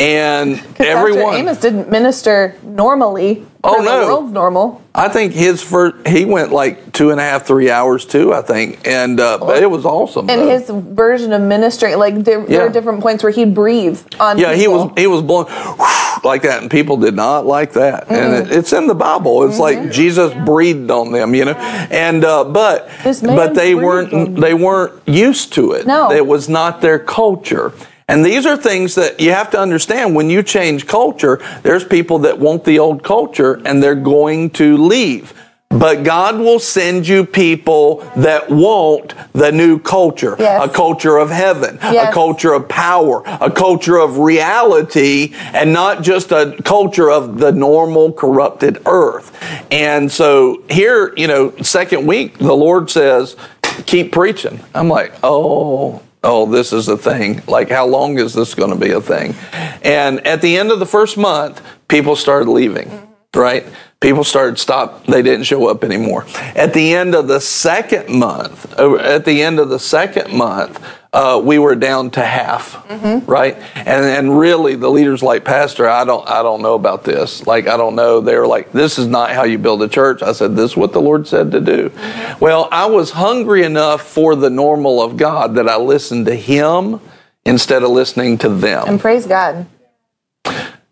[0.00, 3.44] And everyone Amos didn't minister normally.
[3.64, 4.80] Oh no, world's normal.
[4.94, 8.32] I think his first he went like two and a half, three hours too.
[8.32, 10.30] I think, and uh, but it was awesome.
[10.30, 10.48] And though.
[10.48, 12.46] his version of ministry, like there, yeah.
[12.46, 14.38] there were different points where he'd breathe on.
[14.38, 14.60] Yeah, people.
[14.60, 15.48] he was he was blowing
[16.22, 18.04] like that, and people did not like that.
[18.04, 18.14] Mm-hmm.
[18.14, 19.42] And it, it's in the Bible.
[19.42, 19.82] It's mm-hmm.
[19.82, 21.54] like Jesus breathed on them, you know.
[21.54, 25.88] And uh, but but they weren't they weren't used to it.
[25.88, 27.72] No, it was not their culture.
[28.08, 32.20] And these are things that you have to understand when you change culture, there's people
[32.20, 35.34] that want the old culture and they're going to leave.
[35.68, 40.66] But God will send you people that want the new culture, yes.
[40.66, 42.08] a culture of heaven, yes.
[42.08, 47.52] a culture of power, a culture of reality, and not just a culture of the
[47.52, 49.38] normal corrupted earth.
[49.70, 53.36] And so here, you know, second week, the Lord says,
[53.84, 54.60] keep preaching.
[54.74, 57.42] I'm like, oh, oh, this is a thing.
[57.46, 59.34] Like, how long is this going to be a thing?
[59.82, 62.90] And at the end of the first month, people started leaving,
[63.34, 63.64] right?
[64.00, 65.06] People started stop.
[65.06, 66.24] They didn't show up anymore.
[66.54, 70.80] At the end of the second month, uh, at the end of the second month,
[71.12, 73.28] uh, we were down to half, mm-hmm.
[73.28, 73.56] right?
[73.74, 77.44] And and really, the leaders like Pastor, I don't I don't know about this.
[77.44, 78.20] Like I don't know.
[78.20, 80.22] They were like, this is not how you build a church.
[80.22, 81.88] I said, this is what the Lord said to do.
[81.88, 82.38] Mm-hmm.
[82.38, 87.00] Well, I was hungry enough for the normal of God that I listened to Him
[87.44, 88.84] instead of listening to them.
[88.86, 89.66] And praise God.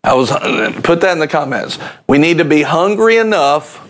[0.07, 0.29] I was
[0.83, 1.77] put that in the comments.
[2.07, 3.85] We need to be hungry enough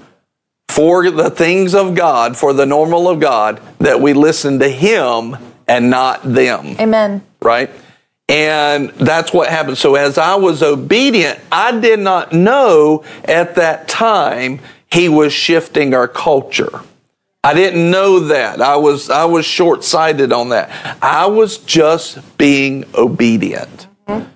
[0.67, 5.37] for the things of God, for the normal of God, that we listen to Him
[5.67, 6.75] and not them.
[6.79, 7.23] Amen.
[7.39, 7.69] Right?
[8.27, 9.77] And that's what happened.
[9.77, 14.59] So as I was obedient, I did not know at that time
[14.91, 16.81] He was shifting our culture.
[17.43, 18.59] I didn't know that.
[18.59, 20.71] I was I was short-sighted on that.
[20.99, 23.87] I was just being obedient.
[24.07, 24.31] Mm-hmm.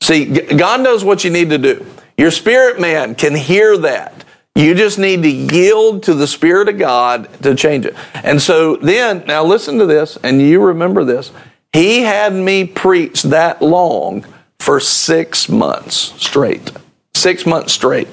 [0.00, 1.84] See, God knows what you need to do.
[2.16, 4.24] Your spirit man can hear that.
[4.54, 7.94] You just need to yield to the Spirit of God to change it.
[8.12, 11.30] And so then, now listen to this, and you remember this.
[11.72, 14.26] He had me preach that long
[14.58, 16.72] for six months straight.
[17.14, 18.08] Six months straight.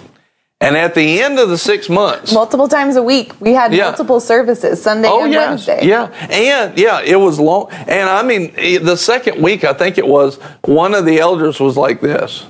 [0.61, 3.85] And at the end of the six months, multiple times a week, we had yeah.
[3.85, 5.49] multiple services, Sunday oh, and yes.
[5.49, 5.85] Wednesday.
[5.85, 7.69] Yeah, and yeah, it was long.
[7.71, 11.75] And I mean, the second week, I think it was one of the elders was
[11.75, 12.45] like this,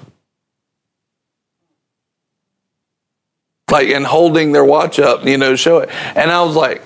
[3.72, 5.90] like and holding their watch up, you know, show it.
[6.16, 6.84] And I was like,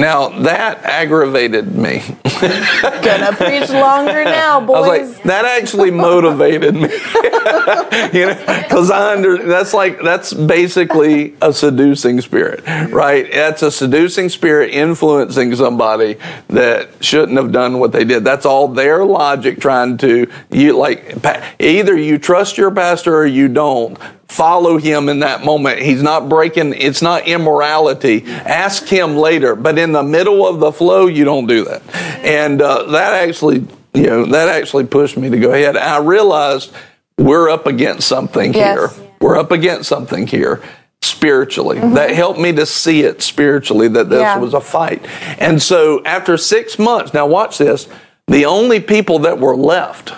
[0.00, 2.02] Now that aggravated me.
[2.40, 4.76] Gonna preach longer now, boys.
[4.76, 6.80] I was like, that actually motivated me.
[8.12, 13.30] you know, because I under that's like that's basically a seducing spirit, right?
[13.30, 16.16] That's a seducing spirit influencing somebody
[16.48, 18.24] that shouldn't have done what they did.
[18.24, 21.14] That's all their logic trying to you like
[21.60, 23.96] either you trust your pastor or you don't
[24.34, 25.80] follow him in that moment.
[25.80, 28.24] He's not breaking, it's not immorality.
[28.26, 29.54] Ask him later.
[29.54, 31.82] But in the middle of the flow, you don't do that.
[32.24, 35.76] And uh, that actually, you know, that actually pushed me to go ahead.
[35.76, 36.72] I realized
[37.16, 38.96] we're up against something yes.
[38.96, 39.08] here.
[39.20, 40.62] We're up against something here
[41.00, 41.78] spiritually.
[41.78, 41.94] Mm-hmm.
[41.94, 44.38] That helped me to see it spiritually that this yeah.
[44.38, 45.06] was a fight.
[45.38, 47.88] And so after six months, now watch this,
[48.26, 50.12] the only people that were left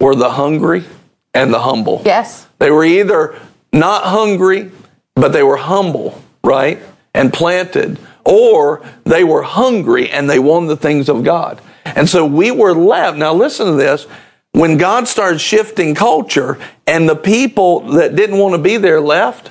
[0.00, 0.84] were the hungry
[1.32, 2.02] and the humble.
[2.04, 2.46] Yes.
[2.58, 3.40] They were either
[3.74, 4.70] not hungry,
[5.14, 6.80] but they were humble, right?
[7.12, 7.98] And planted.
[8.24, 11.60] Or they were hungry and they won the things of God.
[11.84, 13.18] And so we were left.
[13.18, 14.06] Now listen to this.
[14.52, 19.50] When God started shifting culture and the people that didn't want to be there left,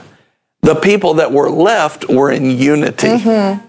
[0.61, 3.07] the people that were left were in unity.
[3.07, 3.65] Mm-hmm.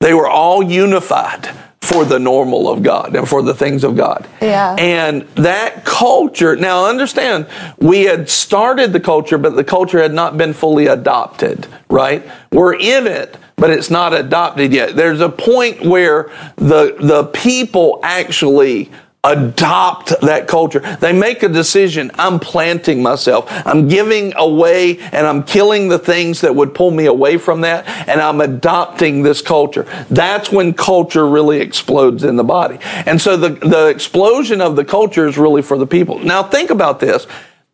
[0.00, 1.48] They were all unified
[1.84, 4.26] for the normal of God and for the things of God.
[4.40, 4.74] Yeah.
[4.78, 7.46] And that culture, now understand,
[7.78, 12.28] we had started the culture, but the culture had not been fully adopted, right?
[12.50, 14.96] We're in it, but it's not adopted yet.
[14.96, 18.90] There's a point where the, the people actually
[19.24, 20.80] adopt that culture.
[21.00, 22.10] They make a decision.
[22.14, 23.46] I'm planting myself.
[23.66, 27.88] I'm giving away and I'm killing the things that would pull me away from that.
[28.08, 29.84] And I'm adopting this culture.
[30.10, 32.78] That's when culture really explodes in the body.
[33.06, 36.18] And so the, the explosion of the culture is really for the people.
[36.18, 37.26] Now think about this.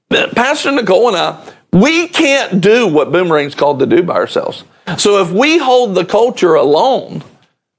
[0.09, 4.65] Pastor Nicole and I, we can't do what Boomerang's called to do by ourselves.
[4.99, 7.23] So if we hold the culture alone,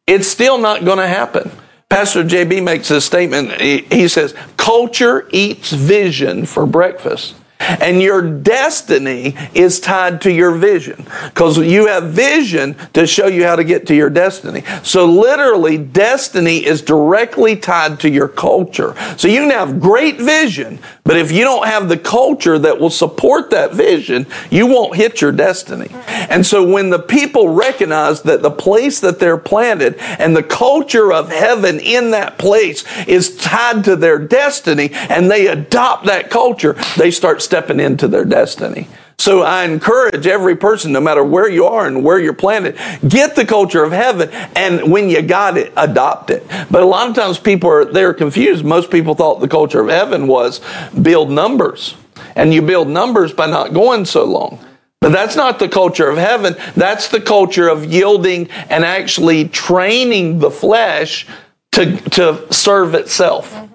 [0.08, 1.52] it's still not going to happen.
[1.92, 3.60] Pastor JB makes a statement.
[3.60, 7.36] He says, culture eats vision for breakfast.
[7.62, 13.44] And your destiny is tied to your vision because you have vision to show you
[13.44, 14.64] how to get to your destiny.
[14.84, 18.96] So literally, destiny is directly tied to your culture.
[19.18, 22.90] So you can have great vision, but if you don't have the culture that will
[22.90, 25.88] support that vision, you won't hit your destiny.
[26.30, 31.12] And so when the people recognize that the place that they're planted and the culture
[31.12, 36.74] of heaven in that place is tied to their destiny and they adopt that culture,
[36.98, 38.88] they start stepping into their destiny.
[39.20, 43.36] So I encourage every person, no matter where you are and where you're planted, get
[43.36, 44.30] the culture of heaven.
[44.56, 46.48] And when you got it, adopt it.
[46.72, 48.64] But a lot of times people are, they're confused.
[48.64, 50.62] Most people thought the culture of heaven was
[51.00, 51.96] build numbers.
[52.38, 54.66] And you build numbers by not going so long.
[55.02, 56.56] But that's not the culture of heaven.
[56.78, 61.28] That's the culture of yielding and actually training the flesh
[61.74, 63.54] to, to serve itself.
[63.54, 63.74] Mm-hmm.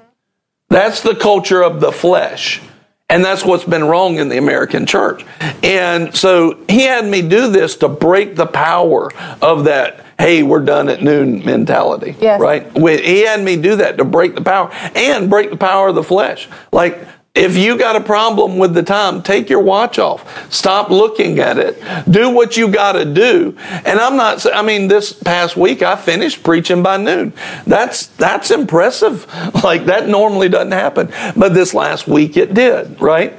[0.71, 2.63] That's the culture of the flesh.
[3.09, 5.25] And that's what's been wrong in the American church.
[5.63, 10.65] And so he had me do this to break the power of that, hey, we're
[10.65, 12.17] done at noon mentality.
[12.21, 12.41] Yes.
[12.41, 12.67] Right?
[12.77, 16.03] He had me do that to break the power and break the power of the
[16.03, 16.49] flesh.
[16.73, 16.99] Like,
[17.37, 20.53] if you got a problem with the time, take your watch off.
[20.53, 21.81] Stop looking at it.
[22.11, 23.57] Do what you got to do.
[23.59, 27.33] And I'm not I mean this past week I finished preaching by noon.
[27.67, 29.27] That's that's impressive.
[29.67, 31.13] Like that normally doesn't happen.
[31.37, 33.35] But this last week it did, right?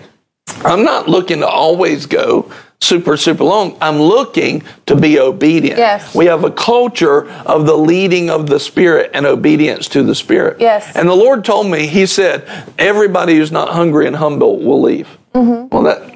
[0.66, 3.78] I'm not looking to always go super, super long.
[3.82, 5.78] I'm looking to be obedient.
[5.78, 6.14] Yes.
[6.16, 10.60] We have a culture of the leading of the Spirit and obedience to the Spirit.
[10.60, 10.96] Yes.
[10.96, 15.18] And the Lord told me, He said, everybody who's not hungry and humble will leave.
[15.34, 15.68] Mm-hmm.
[15.70, 16.14] Well, that.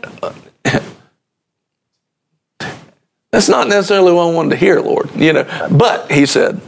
[3.32, 5.10] that's not necessarily what I wanted to hear, Lord.
[5.16, 6.62] You know, but He said,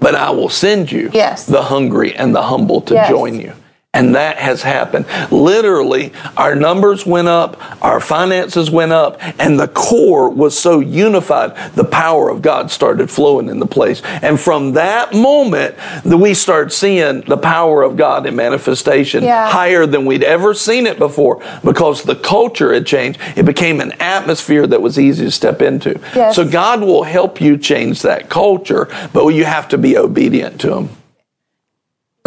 [0.00, 1.46] "But I will send you yes.
[1.46, 3.08] the hungry and the humble to yes.
[3.08, 3.52] join you."
[3.94, 5.06] And that has happened.
[5.32, 11.56] Literally, our numbers went up, our finances went up, and the core was so unified,
[11.74, 14.02] the power of God started flowing in the place.
[14.02, 15.74] And from that moment,
[16.04, 19.48] that we started seeing the power of God in manifestation yeah.
[19.48, 23.18] higher than we'd ever seen it before because the culture had changed.
[23.36, 25.98] It became an atmosphere that was easy to step into.
[26.14, 26.36] Yes.
[26.36, 30.76] So God will help you change that culture, but you have to be obedient to
[30.76, 30.97] Him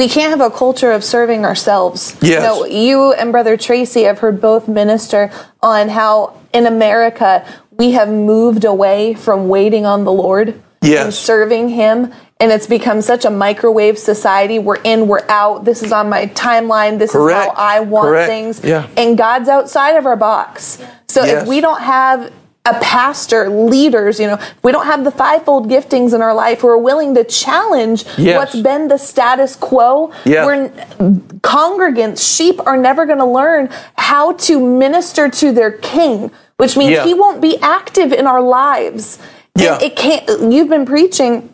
[0.02, 2.18] we can't have a culture of serving ourselves.
[2.22, 2.24] Yes.
[2.24, 7.92] You, know, you and Brother Tracy have heard both minister on how in America we
[7.92, 11.06] have moved away from waiting on the Lord yes.
[11.06, 12.12] and serving Him.
[12.40, 14.58] And it's become such a microwave society.
[14.58, 15.66] We're in, we're out.
[15.66, 16.98] This is on my timeline.
[16.98, 17.40] This Correct.
[17.40, 18.28] is how I want Correct.
[18.28, 18.64] things.
[18.64, 18.88] Yeah.
[18.98, 20.84] And God's outside of our box.
[21.10, 21.44] So yes.
[21.44, 22.34] if we don't have
[22.66, 26.78] a pastor, leaders, you know, we don't have the fivefold giftings in our life, we're
[26.78, 28.38] willing to challenge yes.
[28.38, 30.14] what's been the status quo.
[30.46, 30.70] We're
[31.42, 36.92] congregants, sheep are never going to learn how to minister to their king, which means
[36.92, 37.06] yeah.
[37.06, 39.18] he won't be active in our lives.
[39.56, 39.78] Yeah.
[39.78, 41.52] It, it can't, you've been preaching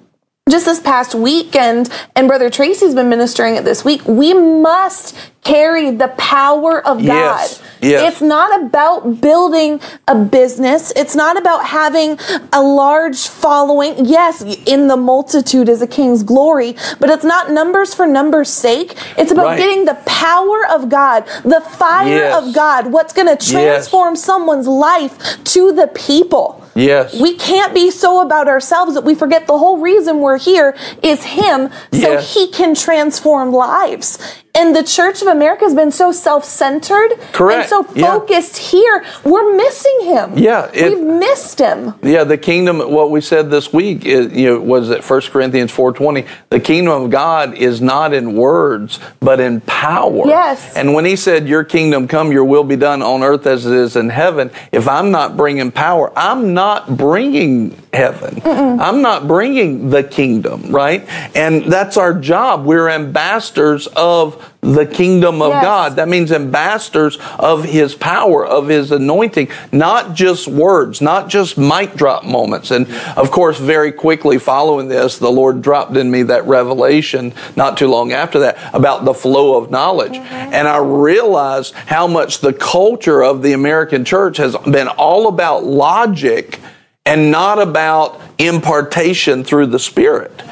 [0.49, 4.05] just this past weekend, and Brother Tracy's been ministering it this week.
[4.05, 7.49] We must carry the power of God.
[7.81, 8.13] Yes.
[8.13, 10.91] It's not about building a business.
[10.95, 12.19] It's not about having
[12.51, 14.05] a large following.
[14.05, 18.97] Yes, in the multitude is a king's glory, but it's not numbers for numbers' sake.
[19.17, 19.57] It's about right.
[19.57, 22.43] getting the power of God, the fire yes.
[22.47, 26.66] of God, what's going to transform someone's life to the people.
[26.77, 27.19] Yes.
[27.19, 31.23] We can't be so about ourselves that we forget the whole reason we're here is
[31.23, 32.33] Him so yes.
[32.33, 34.19] He can transform lives.
[34.57, 37.59] And the Church of America has been so self-centered Correct.
[37.59, 38.69] and so focused yeah.
[38.69, 39.05] here.
[39.23, 40.37] We're missing him.
[40.37, 41.93] Yeah, it, we've missed him.
[42.01, 42.79] Yeah, the kingdom.
[42.79, 46.25] What we said this week, is, you know, was at 1 Corinthians four twenty.
[46.49, 50.23] The kingdom of God is not in words, but in power.
[50.25, 50.75] Yes.
[50.75, 53.73] And when He said, "Your kingdom come, Your will be done on earth as it
[53.73, 58.35] is in heaven," if I'm not bringing power, I'm not bringing heaven.
[58.35, 58.79] Mm-mm.
[58.79, 61.07] I'm not bringing the kingdom, right?
[61.35, 62.65] And that's our job.
[62.65, 65.63] We're ambassadors of the kingdom of yes.
[65.63, 65.95] God.
[65.95, 71.93] That means ambassadors of his power, of his anointing, not just words, not just mic
[71.93, 72.71] drop moments.
[72.71, 77.77] And of course, very quickly following this, the Lord dropped in me that revelation not
[77.77, 80.13] too long after that about the flow of knowledge.
[80.13, 80.53] Mm-hmm.
[80.53, 85.63] And I realized how much the culture of the American church has been all about
[85.63, 86.59] logic
[87.07, 90.43] and not about impartation through the Spirit.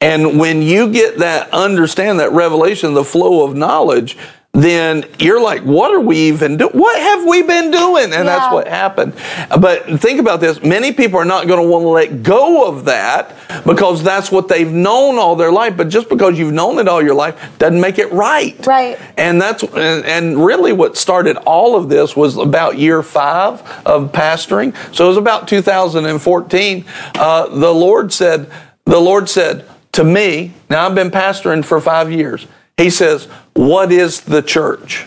[0.00, 4.18] And when you get that, understand that revelation, the flow of knowledge,
[4.52, 6.72] then you're like, what are we even doing?
[6.72, 8.04] What have we been doing?
[8.04, 8.22] And yeah.
[8.24, 9.14] that's what happened.
[9.60, 10.60] But think about this.
[10.60, 13.32] Many people are not going to want to let go of that
[13.64, 15.76] because that's what they've known all their life.
[15.76, 18.66] But just because you've known it all your life doesn't make it right.
[18.66, 18.98] Right.
[19.16, 24.74] And that's, and really what started all of this was about year five of pastoring.
[24.92, 26.84] So it was about 2014.
[27.14, 28.50] Uh, the Lord said,
[28.84, 32.46] the Lord said, to me, now I've been pastoring for five years,
[32.76, 35.06] he says, What is the church?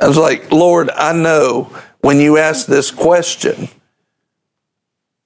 [0.00, 3.68] I was like, Lord, I know when you ask this question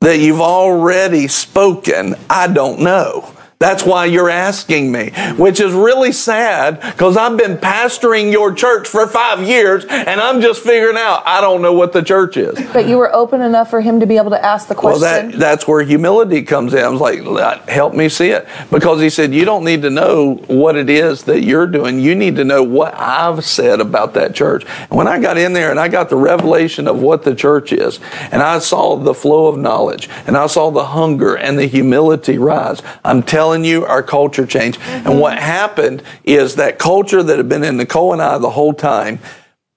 [0.00, 3.35] that you've already spoken, I don't know.
[3.58, 8.86] That's why you're asking me, which is really sad because I've been pastoring your church
[8.86, 12.54] for five years and I'm just figuring out I don't know what the church is.
[12.74, 15.00] But you were open enough for him to be able to ask the question.
[15.00, 16.80] Well, that, that's where humility comes in.
[16.80, 18.46] I was like, help me see it.
[18.70, 21.98] Because he said, you don't need to know what it is that you're doing.
[21.98, 24.66] You need to know what I've said about that church.
[24.66, 27.72] And when I got in there and I got the revelation of what the church
[27.72, 28.00] is,
[28.30, 32.36] and I saw the flow of knowledge, and I saw the hunger and the humility
[32.36, 34.80] rise, I'm telling telling you, our culture changed.
[34.80, 35.08] Mm-hmm.
[35.08, 38.74] And what happened is that culture that had been in Nicole and I the whole
[38.74, 39.20] time,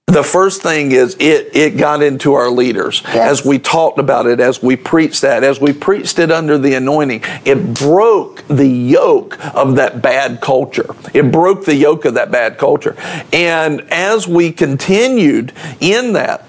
[0.06, 3.30] the first thing is it it got into our leaders yes.
[3.30, 6.74] as we talked about it as we preached that as we preached it under the
[6.74, 12.28] anointing it broke the yoke of that bad culture it broke the yoke of that
[12.32, 12.96] bad culture
[13.32, 16.44] and as we continued in that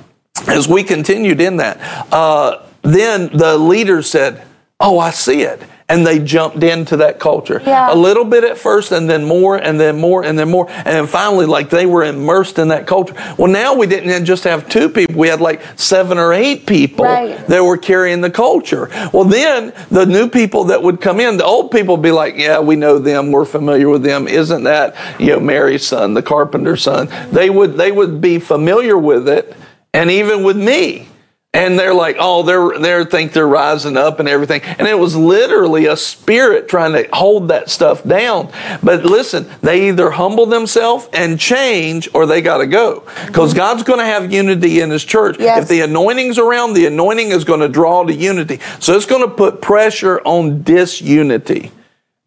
[0.48, 1.78] as we continued in that
[2.12, 4.44] uh, then the leaders said
[4.80, 5.62] oh i see it
[5.92, 7.62] and they jumped into that culture.
[7.66, 7.94] Yeah.
[7.94, 10.70] A little bit at first, and then more, and then more, and then more.
[10.70, 13.14] And then finally, like they were immersed in that culture.
[13.38, 17.04] Well, now we didn't just have two people, we had like seven or eight people
[17.04, 17.46] right.
[17.48, 18.90] that were carrying the culture.
[19.12, 22.38] Well, then the new people that would come in, the old people would be like,
[22.38, 24.30] Yeah, we know them, we're familiar with them.
[24.30, 27.10] Isn't that, you know, Mary's son, the carpenter's son?
[27.32, 29.58] They would they would be familiar with it,
[29.94, 31.10] and even with me
[31.54, 35.18] and they're like, oh, they're they think they're rising up and everything, and it was
[35.18, 38.50] literally a spirit trying to hold that stuff down.
[38.82, 43.84] But listen, they either humble themselves and change, or they got to go, because God's
[43.84, 45.38] going to have unity in His church.
[45.40, 45.64] Yes.
[45.64, 48.60] If the anointing's around, the anointing is going to draw to unity.
[48.80, 51.72] So it's going to put pressure on disunity.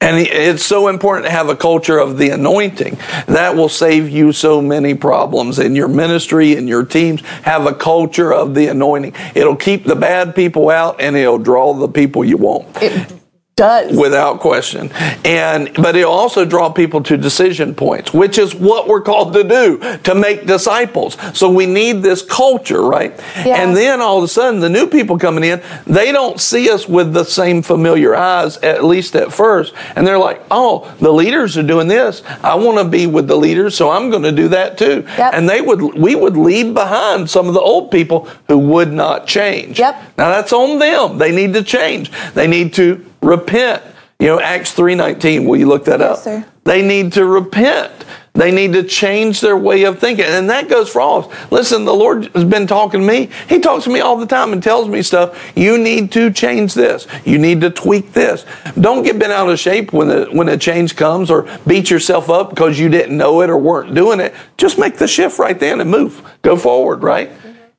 [0.05, 2.99] And it's so important to have a culture of the anointing.
[3.27, 7.23] That will save you so many problems in your ministry, in your teams.
[7.23, 9.15] Have a culture of the anointing.
[9.35, 12.69] It'll keep the bad people out and it'll draw the people you want.
[12.83, 13.13] It,
[13.57, 13.97] does.
[13.97, 14.91] Without question.
[15.25, 19.45] And but it also draw people to decision points which is what we're called to
[19.45, 21.17] do to make disciples.
[21.39, 23.13] So we need this culture right?
[23.45, 23.63] Yeah.
[23.63, 26.89] and then all of a sudden the new people coming in they don't see us
[26.89, 29.73] with the same familiar eyes at least at first.
[29.95, 32.23] And they're like oh the leaders are doing this.
[32.43, 35.05] I want to be with the leaders so i'm going to do that too.
[35.17, 35.35] Yep.
[35.35, 39.29] and they would we would leave behind some of the old people who would not
[39.29, 39.79] change.
[39.79, 39.95] Yep.
[40.19, 41.19] now that's on them.
[41.19, 42.11] They need to change.
[42.33, 43.83] They need to repent.
[44.21, 46.25] You know, Acts 3:19, will you look that yes, up?
[46.25, 46.45] Sir.
[46.65, 47.93] They need to repent.
[48.33, 50.25] They need to change their way of thinking.
[50.25, 51.19] And that goes for all.
[51.19, 51.53] of us.
[51.53, 53.29] Listen, the Lord has been talking to me.
[53.49, 55.53] He talks to me all the time and tells me stuff.
[55.57, 57.07] You need to change this.
[57.25, 58.45] You need to tweak this.
[58.81, 62.29] Don't get bent out of shape when the, when a change comes or beat yourself
[62.29, 64.35] up because you didn't know it or weren't doing it.
[64.57, 66.21] Just make the shift right then and move.
[66.43, 67.31] Go forward, right?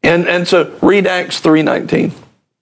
[0.03, 2.13] And, and so read Acts 3.19.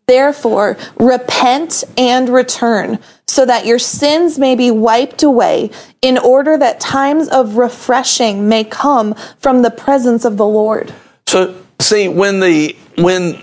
[0.06, 6.80] Therefore, repent and return, so that your sins may be wiped away, in order that
[6.80, 10.93] times of refreshing may come from the presence of the Lord.
[11.28, 13.41] So, see, when the when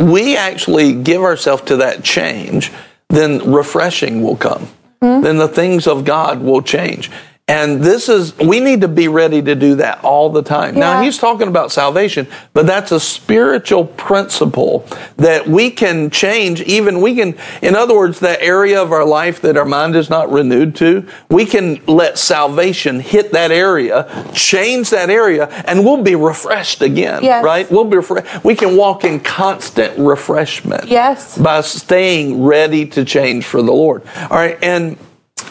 [0.00, 2.72] we actually give ourselves to that change,
[3.08, 4.68] then refreshing will come.
[5.02, 5.22] Mm-hmm.
[5.22, 7.10] Then the things of God will change.
[7.48, 10.74] And this is, we need to be ready to do that all the time.
[10.74, 10.80] Yeah.
[10.80, 14.86] Now, he's talking about salvation, but that's a spiritual principle
[15.16, 16.60] that we can change.
[16.62, 20.10] Even we can, in other words, that area of our life that our mind is
[20.10, 26.02] not renewed to, we can let salvation hit that area, change that area, and we'll
[26.02, 27.24] be refreshed again.
[27.24, 27.42] Yes.
[27.42, 27.70] Right?
[27.70, 28.44] We'll be refreshed.
[28.44, 30.88] We can walk in constant refreshment.
[30.88, 31.38] Yes.
[31.38, 34.02] By staying ready to change for the Lord.
[34.30, 34.62] All right.
[34.62, 34.98] And,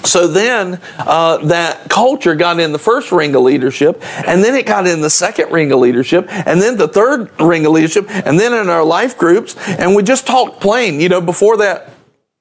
[0.07, 4.65] so then uh, that culture got in the first ring of leadership, and then it
[4.65, 8.39] got in the second ring of leadership, and then the third ring of leadership, and
[8.39, 10.99] then in our life groups, and we just talked plain.
[10.99, 11.89] You know, before that,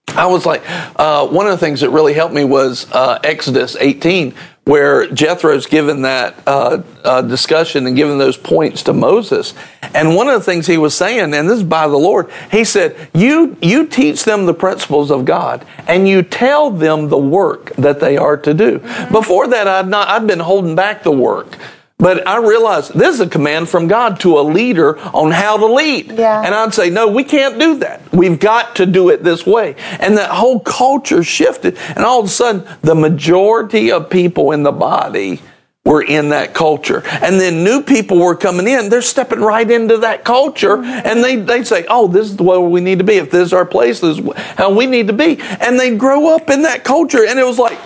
[0.08, 0.62] I was like,
[0.96, 4.34] uh, one of the things that really helped me was uh, Exodus 18,
[4.66, 9.54] where Jethro's given that uh, uh, discussion and given those points to Moses.
[9.94, 12.64] And one of the things he was saying, and this is by the Lord, he
[12.64, 17.74] said, "You you teach them the principles of God, and you tell them the work
[17.76, 19.12] that they are to do." Mm-hmm.
[19.12, 21.56] Before that, I'd not I'd been holding back the work.
[21.98, 25.66] But I realized this is a command from God to a leader on how to
[25.66, 26.12] lead.
[26.12, 26.42] Yeah.
[26.44, 28.12] And I'd say, no, we can't do that.
[28.12, 29.76] We've got to do it this way.
[29.98, 31.78] And that whole culture shifted.
[31.96, 35.40] And all of a sudden, the majority of people in the body
[35.86, 37.02] were in that culture.
[37.06, 41.36] And then new people were coming in, they're stepping right into that culture and they,
[41.36, 43.14] they say, oh, this is the way we need to be.
[43.14, 45.38] If this is our place, this is how we need to be.
[45.40, 47.24] And they grow up in that culture.
[47.24, 47.78] And it was like,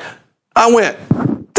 [0.56, 0.96] I went,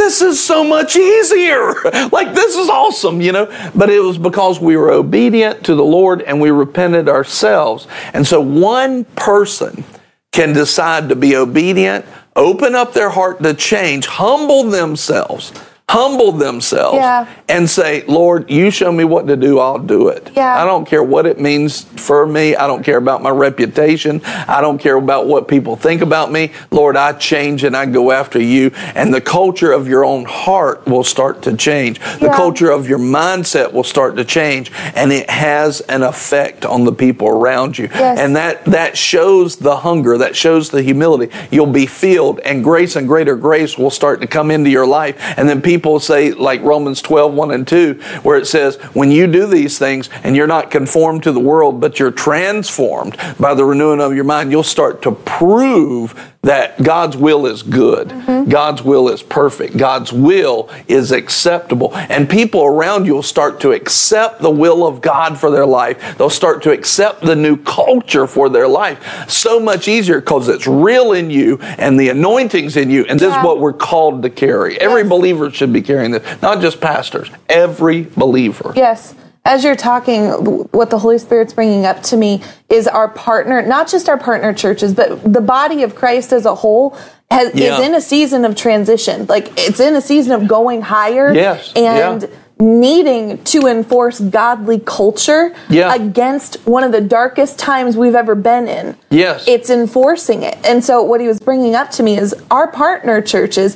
[0.01, 1.73] this is so much easier.
[2.11, 3.45] like, this is awesome, you know?
[3.75, 7.87] But it was because we were obedient to the Lord and we repented ourselves.
[8.13, 9.83] And so one person
[10.31, 15.53] can decide to be obedient, open up their heart to change, humble themselves
[15.91, 17.27] humble themselves yeah.
[17.49, 20.31] and say, Lord, you show me what to do, I'll do it.
[20.35, 20.61] Yeah.
[20.61, 22.55] I don't care what it means for me.
[22.55, 24.21] I don't care about my reputation.
[24.23, 26.53] I don't care about what people think about me.
[26.71, 28.71] Lord, I change and I go after you.
[28.95, 31.99] And the culture of your own heart will start to change.
[31.99, 32.35] The yeah.
[32.37, 34.71] culture of your mindset will start to change.
[34.95, 37.89] And it has an effect on the people around you.
[37.91, 38.17] Yes.
[38.17, 41.35] And that, that shows the hunger, that shows the humility.
[41.51, 45.17] You'll be filled and grace and greater grace will start to come into your life.
[45.37, 49.09] And then people people say, like Romans 12, 1 and 2, where it says, when
[49.09, 53.55] you do these things and you're not conformed to the world, but you're transformed by
[53.55, 58.09] the renewing of your mind, you'll start to prove that God's will is good.
[58.09, 58.49] Mm-hmm.
[58.49, 59.77] God's will is perfect.
[59.77, 61.95] God's will is acceptable.
[61.95, 66.17] And people around you will start to accept the will of God for their life.
[66.17, 69.29] They'll start to accept the new culture for their life.
[69.29, 73.05] So much easier because it's real in you and the anointing's in you.
[73.05, 73.39] And this yeah.
[73.39, 74.73] is what we're called to carry.
[74.73, 74.81] Yes.
[74.81, 78.73] Every believer should be carrying this, not just pastors, every believer.
[78.75, 79.13] Yes
[79.43, 80.29] as you're talking,
[80.71, 84.53] what the Holy Spirit's bringing up to me is our partner, not just our partner
[84.53, 86.95] churches, but the body of Christ as a whole
[87.31, 87.79] has, yeah.
[87.79, 89.25] is in a season of transition.
[89.25, 91.73] Like it's in a season of going higher yes.
[91.75, 92.29] and yeah.
[92.59, 95.95] needing to enforce godly culture yeah.
[95.95, 98.95] against one of the darkest times we've ever been in.
[99.09, 99.47] Yes.
[99.47, 100.59] It's enforcing it.
[100.63, 103.75] And so what he was bringing up to me is our partner churches,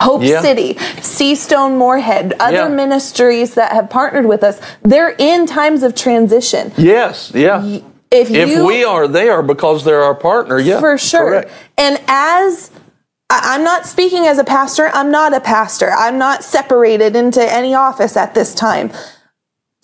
[0.00, 0.40] Hope yeah.
[0.40, 2.68] City, Seastone Moorhead, other yeah.
[2.68, 6.72] ministries that have partnered with us, they're in times of transition.
[6.76, 7.80] Yes, yeah.
[8.10, 10.58] If, if we are, there because they're our partner.
[10.60, 11.42] Yeah, for sure.
[11.42, 11.52] Correct.
[11.76, 12.70] And as
[13.28, 15.90] I'm not speaking as a pastor, I'm not a pastor.
[15.90, 18.92] I'm not separated into any office at this time.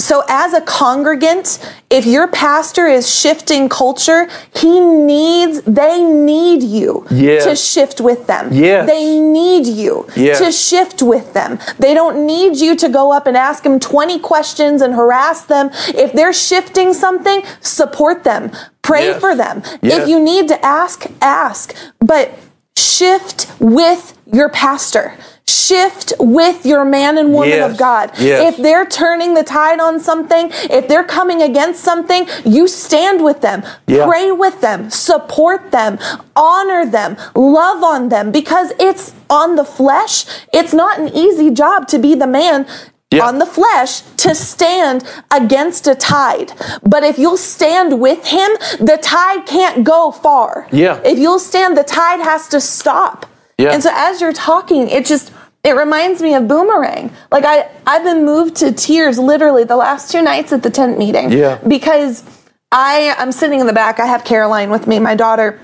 [0.05, 7.07] So, as a congregant, if your pastor is shifting culture, he needs, they need you
[7.11, 7.47] yes.
[7.47, 8.53] to shift with them.
[8.53, 8.87] Yes.
[8.87, 10.41] They need you yes.
[10.41, 11.59] to shift with them.
[11.79, 15.71] They don't need you to go up and ask them 20 questions and harass them.
[15.89, 18.51] If they're shifting something, support them.
[18.83, 19.21] Pray yes.
[19.21, 19.63] for them.
[19.81, 21.75] If you need to ask, ask.
[22.01, 22.39] But
[22.77, 25.17] shift with your pastor
[25.49, 28.11] shift with your man and woman yes, of God.
[28.19, 28.55] Yes.
[28.55, 33.41] If they're turning the tide on something, if they're coming against something, you stand with
[33.41, 34.07] them, yeah.
[34.07, 35.99] pray with them, support them,
[36.35, 40.25] honor them, love on them because it's on the flesh.
[40.53, 42.67] It's not an easy job to be the man
[43.11, 43.27] yeah.
[43.27, 46.53] on the flesh to stand against a tide.
[46.83, 50.69] But if you'll stand with him, the tide can't go far.
[50.73, 51.01] Yeah.
[51.05, 53.27] If you'll stand, the tide has to stop.
[53.59, 53.73] Yeah.
[53.73, 55.31] And so as you're talking, it just
[55.65, 57.11] it reminds me of boomerang.
[57.33, 60.99] Like I I've been moved to tears literally the last two nights at the tent
[60.99, 61.33] meeting.
[61.33, 61.59] Yeah.
[61.67, 62.23] Because
[62.71, 63.99] I I'm sitting in the back.
[63.99, 65.59] I have Caroline with me, my daughter.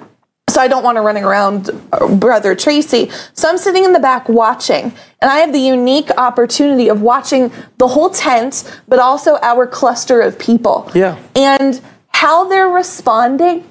[0.48, 3.08] So I don't want to running around uh, brother Tracy.
[3.34, 7.52] So I'm sitting in the back watching, and I have the unique opportunity of watching
[7.78, 10.90] the whole tent, but also our cluster of people.
[10.92, 11.20] Yeah.
[11.36, 13.64] And how they're responding,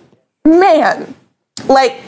[0.46, 1.16] man,
[1.68, 2.02] like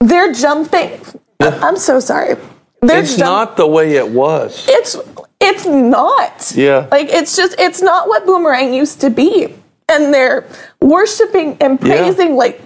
[0.00, 0.98] they're jumping.
[1.38, 1.60] Yeah.
[1.62, 2.36] I'm so sorry.
[2.82, 4.66] They're it's not the way it was.
[4.68, 4.96] It's
[5.40, 6.52] it's not.
[6.54, 6.88] Yeah.
[6.90, 9.54] Like it's just it's not what boomerang used to be.
[9.88, 10.46] And they're
[10.80, 12.34] worshiping and praising yeah.
[12.34, 12.60] like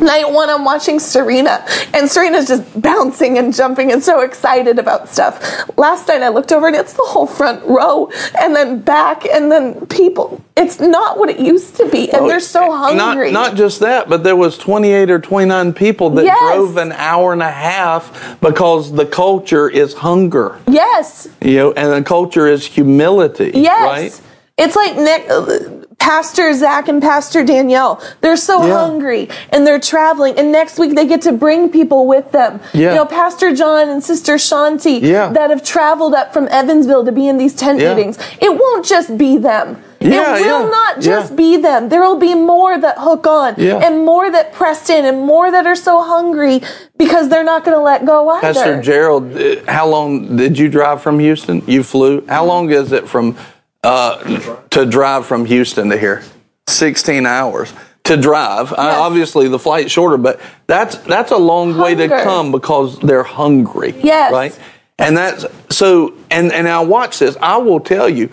[0.00, 1.64] night one i'm watching serena
[1.94, 5.68] and serena's just bouncing and jumping and so excited about stuff.
[5.76, 9.50] Last night i looked over and it's the whole front row and then back and
[9.50, 10.42] then people.
[10.56, 14.08] It's not what it used to be and they're so hungry not, not just that
[14.08, 16.38] but there was 28 or 29 people that yes.
[16.38, 20.58] drove an hour and a half because the culture is hunger.
[20.68, 21.28] Yes.
[21.40, 23.82] You know and the culture is humility yes.
[23.82, 24.26] right?
[24.58, 28.02] It's like Nick, uh, Pastor Zach and Pastor Danielle.
[28.20, 28.72] They're so yeah.
[28.72, 30.36] hungry and they're traveling.
[30.38, 32.60] And next week they get to bring people with them.
[32.72, 32.90] Yeah.
[32.90, 35.28] You know, Pastor John and Sister Shanti yeah.
[35.28, 38.18] that have traveled up from Evansville to be in these tent meetings.
[38.40, 39.82] It won't just be them.
[40.00, 41.36] Yeah, it will yeah, not just yeah.
[41.36, 41.90] be them.
[41.90, 45.66] There will be more that hook on and more that press in and more that
[45.66, 46.62] are so hungry
[46.96, 48.40] because they're not going to let go either.
[48.40, 51.62] Pastor Gerald, uh, how long did you drive from Houston?
[51.66, 52.24] You flew.
[52.26, 53.36] How long is it from
[53.82, 56.22] uh, to drive from Houston to here.
[56.68, 57.72] 16 hours
[58.04, 58.70] to drive.
[58.70, 58.78] Yes.
[58.78, 61.82] Uh, obviously, the flight's shorter, but that's that's a long Hunger.
[61.84, 63.94] way to come because they're hungry.
[64.02, 64.32] Yes.
[64.32, 64.58] Right.
[64.98, 66.14] And that's so.
[66.30, 67.36] And and now watch this.
[67.40, 68.30] I will tell you,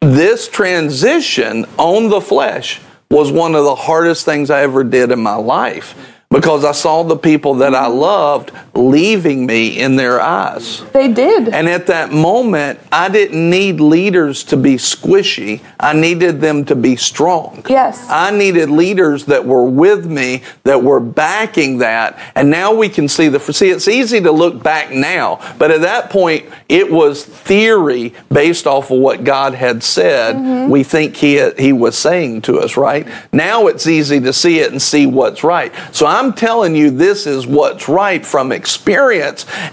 [0.00, 5.20] this transition on the flesh was one of the hardest things I ever did in
[5.20, 5.94] my life
[6.30, 10.84] because I saw the people that I loved leaving me in their eyes.
[10.92, 11.48] They did.
[11.48, 15.62] And at that moment, I didn't need leaders to be squishy.
[15.80, 17.64] I needed them to be strong.
[17.68, 18.06] Yes.
[18.08, 22.18] I needed leaders that were with me, that were backing that.
[22.34, 25.80] And now we can see the, see, it's easy to look back now, but at
[25.80, 30.36] that point, it was theory based off of what God had said.
[30.36, 30.70] Mm-hmm.
[30.70, 33.08] We think he, he was saying to us, right?
[33.32, 35.72] Now it's easy to see it and see what's right.
[35.92, 38.65] So I'm telling you, this is what's right from experience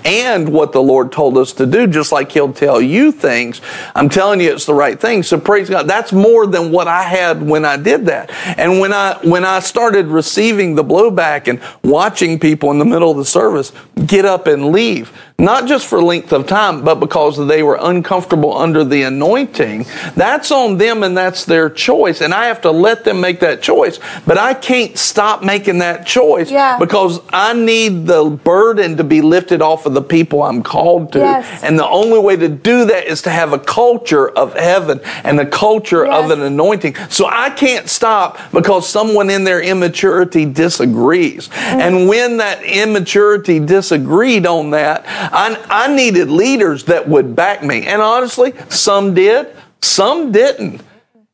[0.06, 3.62] and what the Lord told us to do, just like He'll tell you things.
[3.96, 5.24] I'm telling you it's the right thing.
[5.24, 5.88] So praise God.
[5.88, 8.32] That's more than what I had when I did that.
[8.58, 13.12] And when I when I started receiving the blowback and watching people in the middle
[13.12, 13.72] of the service
[14.06, 18.56] get up and leave, not just for length of time, but because they were uncomfortable
[18.56, 19.86] under the anointing.
[20.16, 22.22] That's on them and that's their choice.
[22.22, 24.00] And I have to let them make that choice.
[24.26, 26.78] But I can't stop making that choice yeah.
[26.78, 31.20] because I need the burden to be lifted off of the people I'm called to.
[31.20, 31.64] Yes.
[31.64, 35.40] And the only way to do that is to have a culture of heaven and
[35.40, 36.24] a culture yes.
[36.24, 36.96] of an anointing.
[37.10, 41.48] So I can't stop because someone in their immaturity disagrees.
[41.50, 41.54] Mm.
[41.54, 47.86] And when that immaturity disagreed on that, I, I needed leaders that would back me.
[47.86, 50.82] And honestly, some did, some didn't.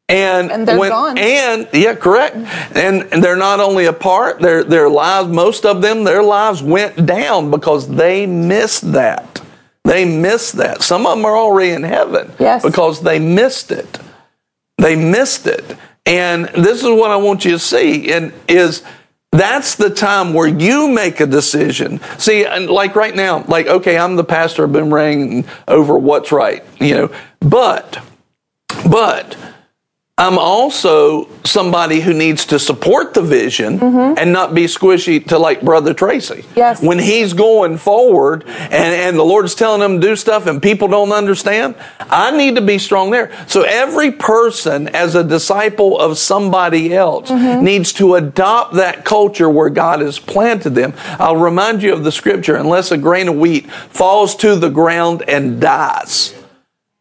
[0.07, 1.17] And, and they're when, gone.
[1.17, 2.35] And yeah, correct.
[2.35, 7.05] And, and they're not only apart, their their lives, most of them, their lives went
[7.05, 9.41] down because they missed that.
[9.83, 10.81] They missed that.
[10.81, 12.63] Some of them are already in heaven yes.
[12.63, 13.99] because they missed it.
[14.77, 15.77] They missed it.
[16.05, 18.11] And this is what I want you to see.
[18.11, 18.83] And is
[19.31, 21.99] that's the time where you make a decision.
[22.17, 26.93] See, like right now, like, okay, I'm the pastor, been ringing over what's right, you
[26.95, 27.99] know, but,
[28.89, 29.37] but
[30.19, 34.17] I'm also somebody who needs to support the vision mm-hmm.
[34.17, 36.43] and not be squishy to like Brother Tracy.
[36.57, 36.83] Yes.
[36.83, 40.89] When he's going forward and, and the Lord's telling him to do stuff and people
[40.89, 43.31] don't understand, I need to be strong there.
[43.47, 47.63] So every person as a disciple of somebody else mm-hmm.
[47.63, 50.93] needs to adopt that culture where God has planted them.
[51.17, 55.23] I'll remind you of the scripture, unless a grain of wheat falls to the ground
[55.29, 56.35] and dies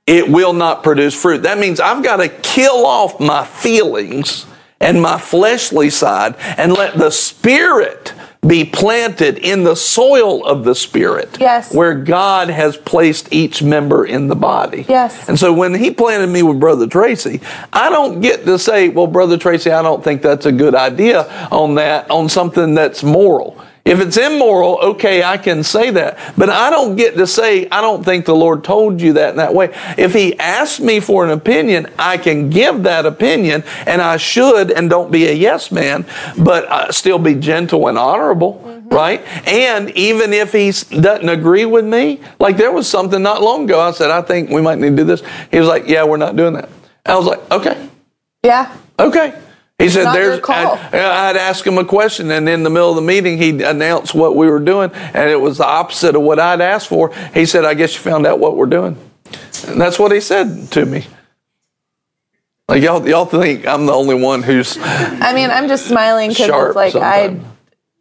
[0.08, 1.42] it will not produce fruit.
[1.42, 4.46] That means I've got to kill off my feelings
[4.80, 8.14] and my fleshly side and let the Spirit
[8.46, 11.36] be planted in the soil of the Spirit.
[11.38, 11.74] Yes.
[11.74, 14.86] Where God has placed each member in the body.
[14.88, 15.28] Yes.
[15.28, 19.08] And so when He planted me with Brother Tracy, I don't get to say, well,
[19.08, 23.62] Brother Tracy, I don't think that's a good idea on that, on something that's moral.
[23.88, 26.18] If it's immoral, okay, I can say that.
[26.36, 29.36] But I don't get to say, I don't think the Lord told you that in
[29.36, 29.70] that way.
[29.96, 34.70] If He asks me for an opinion, I can give that opinion, and I should,
[34.70, 36.04] and don't be a yes man,
[36.36, 38.62] but uh, still be gentle and honorable.
[38.62, 38.88] Mm-hmm.
[38.88, 39.48] Right?
[39.48, 43.80] And even if he doesn't agree with me, like there was something not long ago,
[43.80, 45.22] I said, I think we might need to do this.
[45.50, 46.70] He was like, Yeah, we're not doing that.
[47.04, 47.88] I was like, Okay.
[48.42, 48.74] Yeah.
[48.98, 49.38] Okay.
[49.78, 53.02] He said, "There's." I'd, I'd, ask him a question, and in the middle of the
[53.02, 56.60] meeting, he'd announce what we were doing, and it was the opposite of what I'd
[56.60, 57.14] asked for.
[57.32, 58.96] He said, "I guess you found out what we're doing,"
[59.68, 61.06] and that's what he said to me.
[62.68, 64.76] Like y'all, y'all think I'm the only one who's.
[64.80, 67.38] I mean, I'm just smiling because it's like I.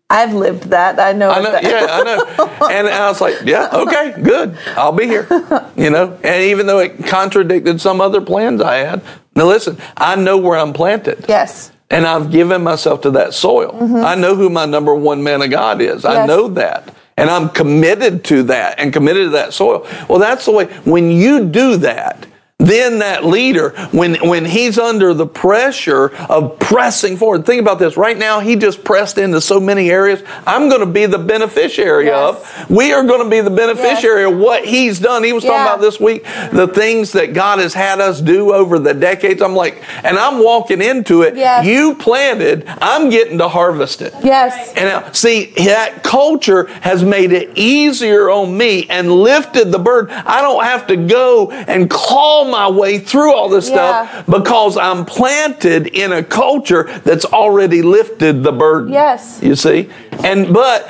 [0.09, 0.99] I've lived that.
[0.99, 1.29] I know.
[1.29, 1.51] I know.
[1.51, 1.63] That.
[1.63, 2.67] Yeah, I know.
[2.71, 4.57] And I was like, yeah, okay, good.
[4.75, 5.27] I'll be here.
[5.75, 9.03] You know, and even though it contradicted some other plans I had,
[9.35, 11.25] now listen, I know where I'm planted.
[11.27, 11.71] Yes.
[11.89, 13.71] And I've given myself to that soil.
[13.73, 14.05] Mm-hmm.
[14.05, 16.03] I know who my number one man of God is.
[16.03, 16.05] Yes.
[16.05, 16.93] I know that.
[17.15, 19.87] And I'm committed to that and committed to that soil.
[20.09, 20.65] Well, that's the way.
[20.83, 22.27] When you do that,
[22.59, 27.95] then that leader, when, when he's under the pressure of pressing forward, think about this.
[27.95, 30.23] Right now, he just pressed into so many areas.
[30.47, 32.65] I'm going to be the beneficiary yes.
[32.65, 32.69] of.
[32.71, 34.33] We are going to be the beneficiary yes.
[34.33, 35.23] of what he's done.
[35.23, 35.51] He was yeah.
[35.51, 39.43] talking about this week the things that God has had us do over the decades.
[39.43, 41.35] I'm like, and I'm walking into it.
[41.35, 41.63] Yes.
[41.63, 44.13] You planted, I'm getting to harvest it.
[44.23, 44.69] Yes.
[44.69, 50.11] And now, see, that culture has made it easier on me and lifted the burden.
[50.25, 54.07] I don't have to go and call my way through all this yeah.
[54.07, 58.91] stuff because I'm planted in a culture that's already lifted the burden.
[58.93, 59.39] Yes.
[59.41, 59.89] You see?
[60.23, 60.89] And but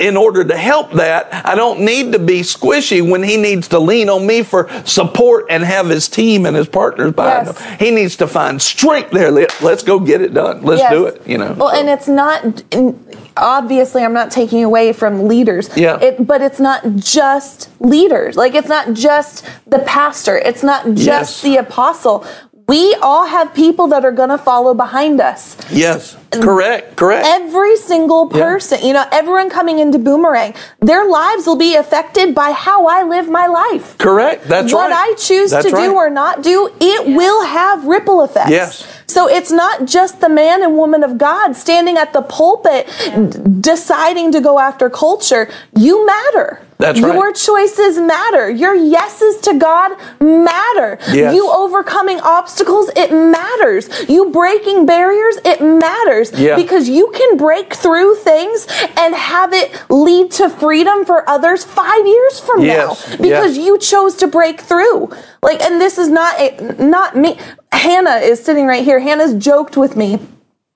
[0.00, 3.78] in order to help that, I don't need to be squishy when he needs to
[3.78, 7.60] lean on me for support and have his team and his partners behind yes.
[7.60, 7.78] him.
[7.78, 9.30] He needs to find strength there.
[9.30, 10.62] Let's go get it done.
[10.62, 10.92] Let's yes.
[10.92, 11.26] do it.
[11.26, 11.52] You know.
[11.52, 11.80] Well, so.
[11.80, 12.62] and it's not
[13.36, 15.74] obviously I'm not taking away from leaders.
[15.76, 16.00] Yeah.
[16.00, 18.36] It, but it's not just leaders.
[18.36, 20.36] Like it's not just the pastor.
[20.38, 21.42] It's not just yes.
[21.42, 22.26] the apostle
[22.66, 25.56] we all have people that are going to follow behind us.
[25.70, 27.26] Yes, correct, correct.
[27.26, 28.86] Every single person, yeah.
[28.86, 33.28] you know, everyone coming into Boomerang, their lives will be affected by how I live
[33.28, 33.98] my life.
[33.98, 34.90] Correct, that's what right.
[34.90, 35.86] What I choose that's to right.
[35.86, 37.16] do or not do, it yeah.
[37.16, 38.50] will have ripple effects.
[38.50, 39.03] Yes.
[39.06, 42.88] So it's not just the man and woman of God standing at the pulpit
[43.60, 45.50] deciding to go after culture.
[45.76, 46.60] You matter.
[46.78, 47.14] That's right.
[47.14, 48.50] Your choices matter.
[48.50, 50.98] Your yeses to God matter.
[51.12, 51.34] Yes.
[51.34, 53.88] You overcoming obstacles, it matters.
[54.08, 56.32] You breaking barriers, it matters.
[56.32, 56.56] Yeah.
[56.56, 62.06] Because you can break through things and have it lead to freedom for others five
[62.06, 63.08] years from yes.
[63.08, 63.16] now.
[63.16, 63.66] Because yes.
[63.66, 65.12] you chose to break through.
[65.42, 67.38] Like, and this is not a, not me.
[67.74, 69.00] Hannah is sitting right here.
[69.00, 70.18] Hannah's joked with me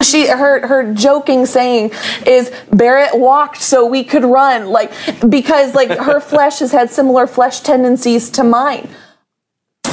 [0.03, 1.91] she her her joking saying
[2.25, 4.93] is Barrett walked so we could run like
[5.29, 8.89] because like her flesh has had similar flesh tendencies to mine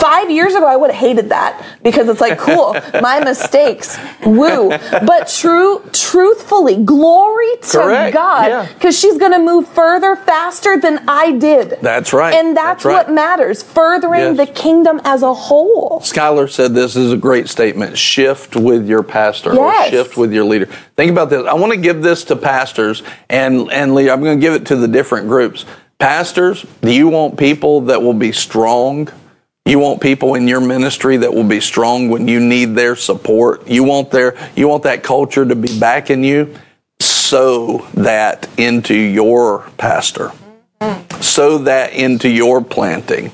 [0.05, 4.69] Five years ago, I would have hated that because it's like, cool, my mistakes, woo.
[4.69, 8.13] But true, truthfully, glory to Correct.
[8.13, 9.09] God because yeah.
[9.09, 11.79] she's going to move further, faster than I did.
[11.81, 12.35] That's right.
[12.35, 12.93] And that's, that's right.
[13.07, 14.37] what matters, furthering yes.
[14.37, 15.99] the kingdom as a whole.
[16.01, 19.87] Skylar said this is a great statement shift with your pastor yes.
[19.87, 20.67] or shift with your leader.
[20.95, 21.47] Think about this.
[21.47, 24.11] I want to give this to pastors and, and leader.
[24.11, 25.65] I'm going to give it to the different groups.
[25.97, 29.09] Pastors, do you want people that will be strong?
[29.67, 33.67] You want people in your ministry that will be strong when you need their support.
[33.67, 36.55] You want their you want that culture to be backing you.
[36.99, 40.31] Sow that into your pastor.
[41.19, 43.31] Sow that into your planting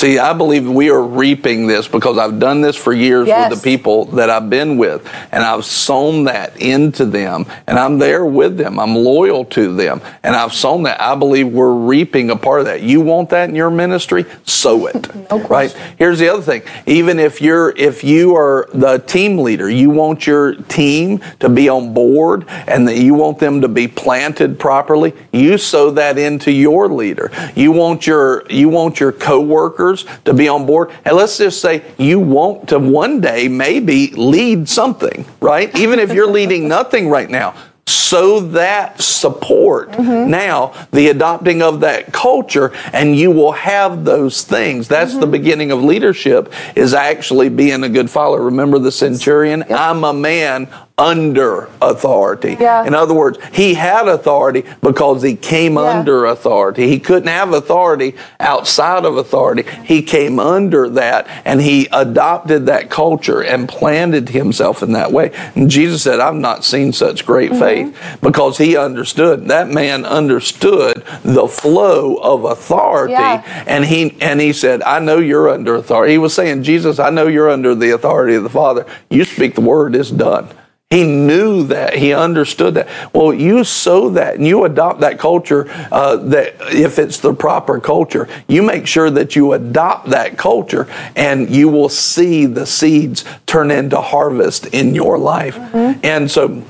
[0.00, 3.50] See, I believe we are reaping this because I've done this for years yes.
[3.50, 7.98] with the people that I've been with, and I've sown that into them, and I'm
[7.98, 8.80] there with them.
[8.80, 11.02] I'm loyal to them, and I've sown that.
[11.02, 12.80] I believe we're reaping a part of that.
[12.80, 14.24] You want that in your ministry?
[14.46, 15.14] Sow it.
[15.30, 15.70] no right?
[15.98, 16.62] Here's the other thing.
[16.86, 21.68] Even if you're if you are the team leader, you want your team to be
[21.68, 26.50] on board and that you want them to be planted properly, you sow that into
[26.50, 27.30] your leader.
[27.54, 30.90] You want your you want your coworker workers to be on board.
[31.04, 35.74] And let's just say you want to one day maybe lead something, right?
[35.76, 37.54] Even if you're leading nothing right now.
[37.86, 40.30] So that support mm-hmm.
[40.30, 45.20] now the adopting of that culture and you will have those things that's mm-hmm.
[45.20, 49.78] the beginning of leadership is actually being a good follower remember the centurion yep.
[49.78, 50.68] i'm a man
[51.00, 52.58] under authority.
[52.60, 52.84] Yeah.
[52.84, 55.80] In other words, he had authority because he came yeah.
[55.80, 56.88] under authority.
[56.88, 59.64] He couldn't have authority outside of authority.
[59.84, 65.30] He came under that and he adopted that culture and planted himself in that way.
[65.54, 67.92] And Jesus said, I've not seen such great mm-hmm.
[67.92, 69.48] faith because he understood.
[69.48, 73.64] That man understood the flow of authority yeah.
[73.66, 76.12] and he and he said, I know you're under authority.
[76.12, 78.84] He was saying, Jesus, I know you're under the authority of the Father.
[79.08, 80.50] You speak the word, it's done.
[80.90, 81.94] He knew that.
[81.94, 82.88] He understood that.
[83.14, 85.70] Well, you sow that and you adopt that culture.
[85.92, 90.88] Uh, that if it's the proper culture, you make sure that you adopt that culture,
[91.14, 95.54] and you will see the seeds turn into harvest in your life.
[95.54, 96.00] Mm-hmm.
[96.02, 96.64] And so,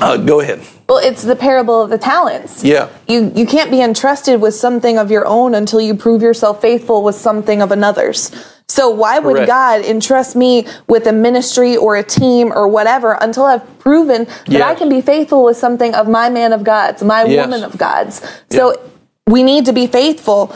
[0.00, 0.60] uh, go ahead.
[0.88, 2.64] Well, it's the parable of the talents.
[2.64, 2.88] Yeah.
[3.06, 7.02] You you can't be entrusted with something of your own until you prove yourself faithful
[7.02, 8.30] with something of another's.
[8.76, 9.48] So why would Correct.
[9.48, 14.48] God entrust me with a ministry or a team or whatever until I've proven that
[14.48, 14.62] yes.
[14.62, 17.46] I can be faithful with something of my man of God's, my yes.
[17.46, 18.20] woman of God's.
[18.50, 18.88] So yeah.
[19.28, 20.54] we need to be faithful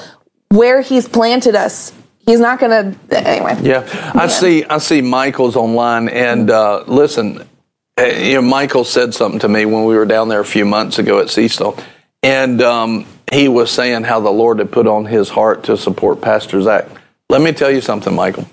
[0.51, 1.95] where he's planted us.
[2.27, 3.59] He's not going to anyway.
[3.63, 3.89] Yeah.
[4.15, 7.49] I see I see Michael's online and uh, listen,
[7.97, 10.67] eh, you know Michael said something to me when we were down there a few
[10.67, 11.79] months ago at Cecil.
[12.23, 16.21] And um, he was saying how the Lord had put on his heart to support
[16.21, 16.85] Pastor Zach.
[17.31, 18.45] Let me tell you something, Michael.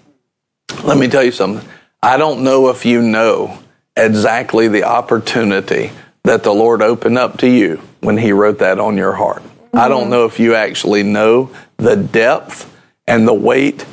[0.83, 1.67] Let me tell you something.
[2.03, 3.57] I don't know if you know
[3.95, 5.89] exactly the opportunity
[6.25, 9.41] that the Lord opened up to you when He wrote that on your heart.
[9.41, 9.77] Mm-hmm.
[9.79, 10.11] I don't mm-hmm.
[10.11, 12.71] know if you actually know the depth
[13.07, 13.83] and the weight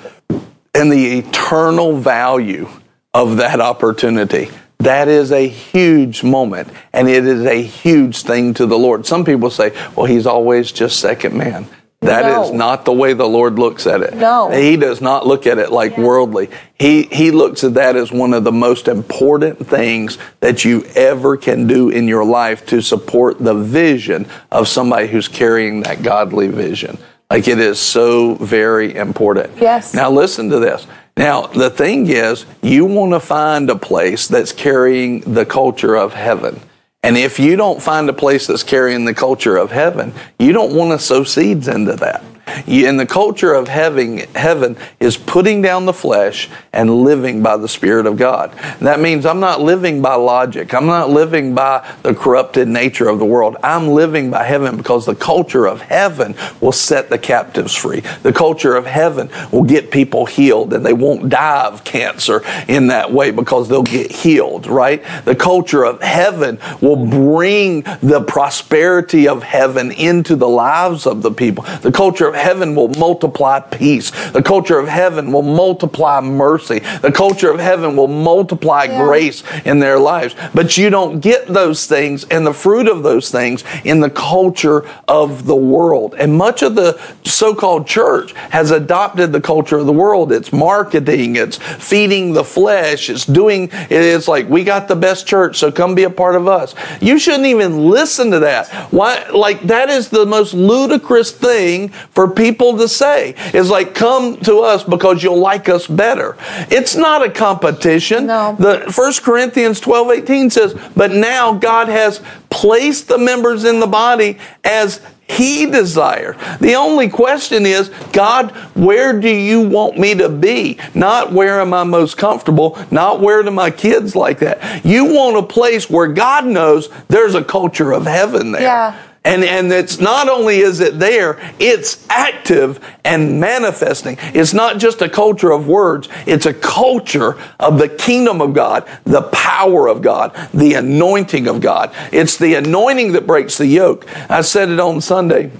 [0.74, 2.68] and the eternal value
[3.14, 4.50] of that opportunity.
[4.80, 9.06] That is a huge moment and it is a huge thing to the Lord.
[9.06, 11.68] Some people say, well, he's always just second man.
[12.04, 12.44] That no.
[12.44, 14.14] is not the way the Lord looks at it.
[14.14, 14.50] No.
[14.50, 16.50] He does not look at it like worldly.
[16.78, 21.36] He, he looks at that as one of the most important things that you ever
[21.36, 26.48] can do in your life to support the vision of somebody who's carrying that godly
[26.48, 26.98] vision.
[27.30, 29.56] Like it is so very important.
[29.60, 29.94] Yes.
[29.94, 30.86] Now listen to this.
[31.16, 36.12] Now, the thing is, you want to find a place that's carrying the culture of
[36.12, 36.60] heaven.
[37.04, 40.74] And if you don't find a place that's carrying the culture of heaven, you don't
[40.74, 42.24] want to sow seeds into that.
[42.66, 47.68] In the culture of heaven, heaven is putting down the flesh and living by the
[47.68, 48.54] Spirit of God.
[48.60, 50.74] And that means I'm not living by logic.
[50.74, 53.56] I'm not living by the corrupted nature of the world.
[53.62, 58.00] I'm living by heaven because the culture of heaven will set the captives free.
[58.22, 62.88] The culture of heaven will get people healed and they won't die of cancer in
[62.88, 65.02] that way because they'll get healed, right?
[65.24, 71.30] The culture of heaven will bring the prosperity of heaven into the lives of the
[71.30, 71.64] people.
[71.82, 74.10] The culture of of heaven will multiply peace.
[74.30, 76.80] The culture of heaven will multiply mercy.
[77.00, 79.04] The culture of heaven will multiply yeah.
[79.04, 80.34] grace in their lives.
[80.54, 84.88] But you don't get those things and the fruit of those things in the culture
[85.08, 86.14] of the world.
[86.18, 90.32] And much of the so called church has adopted the culture of the world.
[90.32, 95.58] It's marketing, it's feeding the flesh, it's doing, it's like, we got the best church,
[95.58, 96.74] so come be a part of us.
[97.00, 98.68] You shouldn't even listen to that.
[98.92, 99.28] Why?
[99.28, 103.34] Like, that is the most ludicrous thing for for people to say.
[103.52, 106.36] It's like, come to us because you'll like us better.
[106.70, 108.26] It's not a competition.
[108.26, 108.56] No.
[108.58, 113.86] The 1 Corinthians 12, 18 says, but now God has placed the members in the
[113.86, 116.38] body as he desired.
[116.60, 120.78] The only question is, God, where do you want me to be?
[120.94, 124.84] Not where am I most comfortable, not where do my kids like that.
[124.84, 128.62] You want a place where God knows there's a culture of heaven there.
[128.62, 128.98] Yeah.
[129.24, 134.18] And, and it's not only is it there, it's active and manifesting.
[134.20, 138.86] It's not just a culture of words, it's a culture of the kingdom of God,
[139.04, 141.94] the power of God, the anointing of God.
[142.12, 144.06] It's the anointing that breaks the yoke.
[144.30, 145.50] I said it on Sunday.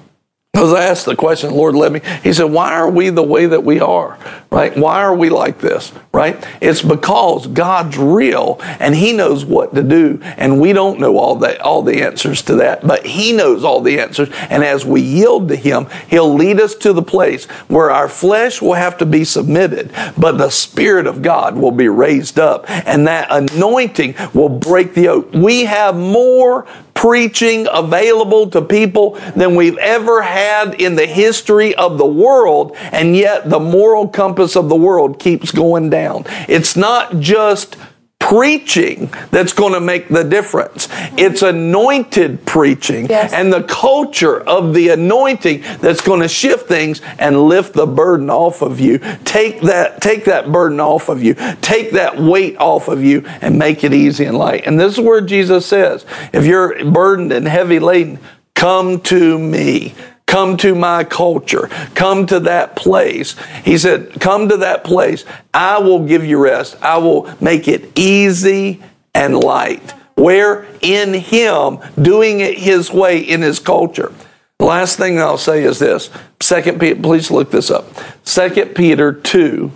[0.54, 2.00] Because I asked the question, Lord let me.
[2.22, 4.16] He said, Why are we the way that we are?
[4.52, 4.76] Right?
[4.76, 5.92] Why are we like this?
[6.12, 6.46] Right?
[6.60, 10.20] It's because God's real and He knows what to do.
[10.22, 13.80] And we don't know all the all the answers to that, but He knows all
[13.80, 14.28] the answers.
[14.48, 18.62] And as we yield to Him, He'll lead us to the place where our flesh
[18.62, 22.70] will have to be submitted, but the Spirit of God will be raised up.
[22.70, 25.32] And that anointing will break the yoke.
[25.32, 26.64] We have more
[27.04, 33.14] preaching available to people than we've ever had in the history of the world, and
[33.14, 36.24] yet the moral compass of the world keeps going down.
[36.48, 37.76] It's not just
[38.24, 40.88] preaching that's going to make the difference.
[41.18, 43.34] It's anointed preaching yes.
[43.34, 48.30] and the culture of the anointing that's going to shift things and lift the burden
[48.30, 48.98] off of you.
[49.24, 51.34] Take that, take that burden off of you.
[51.60, 54.66] Take that weight off of you and make it easy and light.
[54.66, 58.18] And this is where Jesus says, if you're burdened and heavy laden,
[58.54, 59.94] come to me.
[60.34, 61.68] Come to my culture.
[61.94, 63.36] Come to that place.
[63.64, 65.24] He said, Come to that place.
[65.54, 66.76] I will give you rest.
[66.82, 68.82] I will make it easy
[69.14, 69.92] and light.
[70.16, 70.66] Where?
[70.80, 74.12] In Him, doing it His way in His culture.
[74.58, 76.10] The last thing I'll say is this.
[76.42, 77.86] Second Peter, please look this up.
[78.24, 79.70] Second Peter 2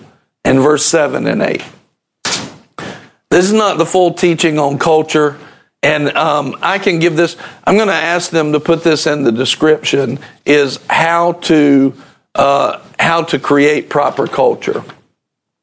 [0.45, 1.63] and verse 7 and 8.
[3.31, 5.39] This is not the full teaching on culture.
[5.83, 9.23] And um, I can give this, I'm going to ask them to put this in
[9.23, 11.95] the description, is how to,
[12.35, 14.83] uh, how to create proper culture.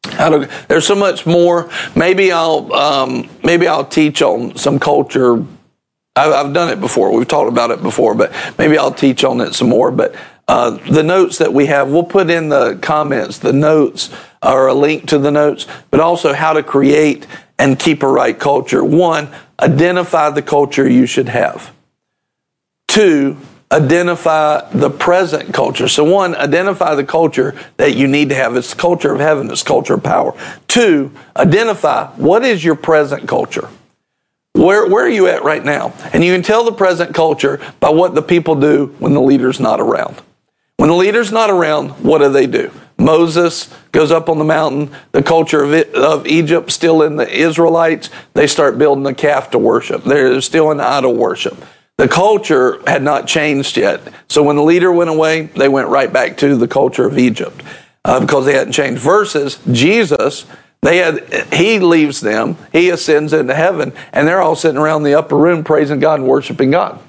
[0.05, 1.69] How to, there's so much more.
[1.95, 5.43] Maybe I'll, um, maybe I'll teach on some culture.
[6.15, 7.11] I've, done it before.
[7.11, 9.91] We've talked about it before, but maybe I'll teach on it some more.
[9.91, 10.15] But
[10.47, 14.73] uh, the notes that we have, we'll put in the comments the notes or a
[14.73, 17.27] link to the notes, but also how to create
[17.57, 18.83] and keep a right culture.
[18.83, 19.29] One,
[19.59, 21.73] identify the culture you should have.
[22.87, 23.37] Two,
[23.71, 25.87] identify the present culture.
[25.87, 28.55] So one, identify the culture that you need to have.
[28.55, 30.33] It's the culture of heaven, it's culture of power.
[30.67, 33.69] Two, identify what is your present culture.
[34.53, 35.93] Where, where are you at right now?
[36.13, 39.59] And you can tell the present culture by what the people do when the leader's
[39.59, 40.21] not around.
[40.77, 42.71] When the leader's not around, what do they do?
[42.97, 44.91] Moses goes up on the mountain.
[45.11, 48.09] The culture of, it, of Egypt still in the Israelites.
[48.33, 50.03] They start building a calf to worship.
[50.03, 51.57] They're still in idol worship.
[51.97, 54.01] The culture had not changed yet.
[54.27, 57.61] So when the leader went away, they went right back to the culture of Egypt
[58.03, 59.01] uh, because they hadn't changed.
[59.01, 60.45] Versus Jesus,
[60.81, 65.15] they had he leaves them, he ascends into heaven, and they're all sitting around the
[65.15, 66.99] upper room praising God and worshiping God.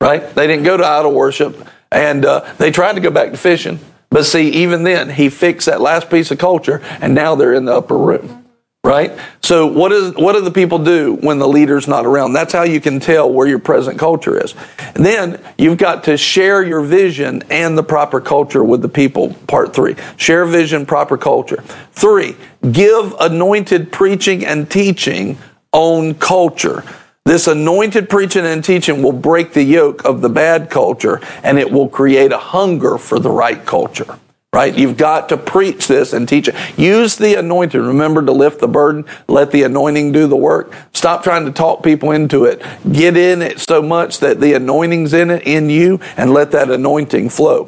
[0.00, 0.28] Right?
[0.34, 3.80] They didn't go to idol worship, and uh, they tried to go back to fishing
[4.16, 7.66] but see, even then, he fixed that last piece of culture, and now they're in
[7.66, 8.46] the upper room.
[8.82, 9.12] Right?
[9.42, 12.32] So, what, is, what do the people do when the leader's not around?
[12.32, 14.54] That's how you can tell where your present culture is.
[14.94, 19.34] And then you've got to share your vision and the proper culture with the people.
[19.48, 21.62] Part three share vision, proper culture.
[21.92, 22.36] Three,
[22.72, 25.36] give anointed preaching and teaching
[25.72, 26.84] on culture.
[27.26, 31.72] This anointed preaching and teaching will break the yoke of the bad culture and it
[31.72, 34.20] will create a hunger for the right culture.
[34.52, 34.72] Right?
[34.78, 36.54] You've got to preach this and teach it.
[36.78, 37.80] Use the anointing.
[37.80, 39.06] Remember to lift the burden.
[39.26, 40.72] Let the anointing do the work.
[40.92, 42.62] Stop trying to talk people into it.
[42.92, 46.70] Get in it so much that the anointing's in it, in you, and let that
[46.70, 47.64] anointing flow.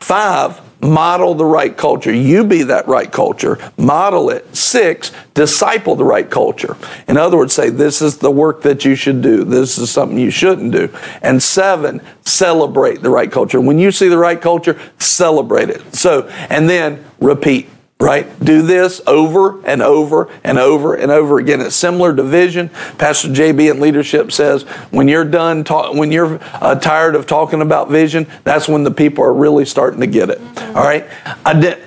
[0.00, 2.12] Five, model the right culture.
[2.12, 3.58] You be that right culture.
[3.78, 4.54] Model it.
[4.54, 6.76] Six, disciple the right culture.
[7.08, 9.44] In other words, say, this is the work that you should do.
[9.44, 10.94] This is something you shouldn't do.
[11.22, 13.60] And seven, celebrate the right culture.
[13.60, 15.94] When you see the right culture, celebrate it.
[15.94, 17.68] So, and then repeat
[18.02, 18.44] right?
[18.44, 21.60] Do this over and over and over and over again.
[21.60, 22.68] It's similar to vision.
[22.98, 27.62] Pastor JB in leadership says when you're done, talk, when you're uh, tired of talking
[27.62, 30.40] about vision, that's when the people are really starting to get it.
[30.74, 31.06] All right.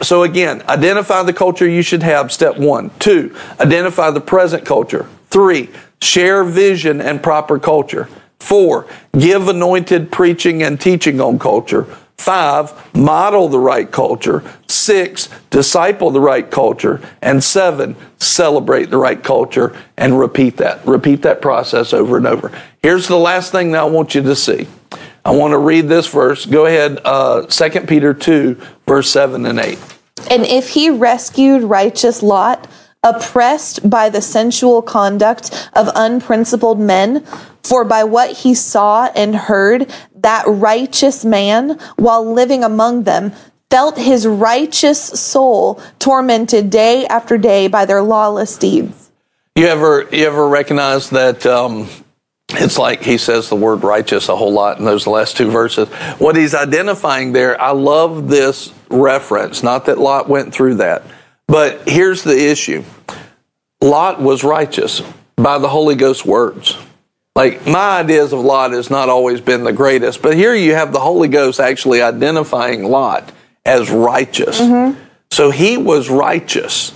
[0.02, 2.32] so again, identify the culture you should have.
[2.32, 2.92] Step one.
[2.98, 5.10] Two, identify the present culture.
[5.30, 5.70] Three,
[6.02, 8.08] share vision and proper culture.
[8.40, 8.88] Four,
[9.18, 11.88] give anointed preaching and teaching on culture.
[12.18, 14.44] Five, model the right culture.
[14.86, 17.02] Six, disciple the right culture.
[17.20, 20.86] And seven, celebrate the right culture and repeat that.
[20.86, 22.52] Repeat that process over and over.
[22.84, 24.68] Here's the last thing that I want you to see.
[25.26, 26.46] I want to read this verse.
[26.46, 29.80] Go ahead, uh, 2 Peter 2, verse 7 and 8.
[30.30, 32.68] And if he rescued righteous Lot,
[33.02, 37.26] oppressed by the sensual conduct of unprincipled men,
[37.64, 43.34] for by what he saw and heard, that righteous man, while living among them,
[43.76, 49.12] felt his righteous soul tormented day after day by their lawless deeds.
[49.58, 51.90] You ever you ever recognize that um,
[52.52, 55.90] it's like he says the word righteous a whole lot in those last two verses.
[56.20, 59.62] What he's identifying there, I love this reference.
[59.62, 61.04] Not that Lot went through that,
[61.46, 62.86] but here's the issue
[63.82, 65.02] Lot was righteous
[65.36, 66.78] by the Holy Ghost words.
[67.36, 70.94] Like my ideas of Lot has not always been the greatest, but here you have
[70.94, 73.34] the Holy Ghost actually identifying Lot
[73.66, 74.62] as righteous.
[74.62, 75.00] Mm-hmm.
[75.32, 76.94] So he was righteous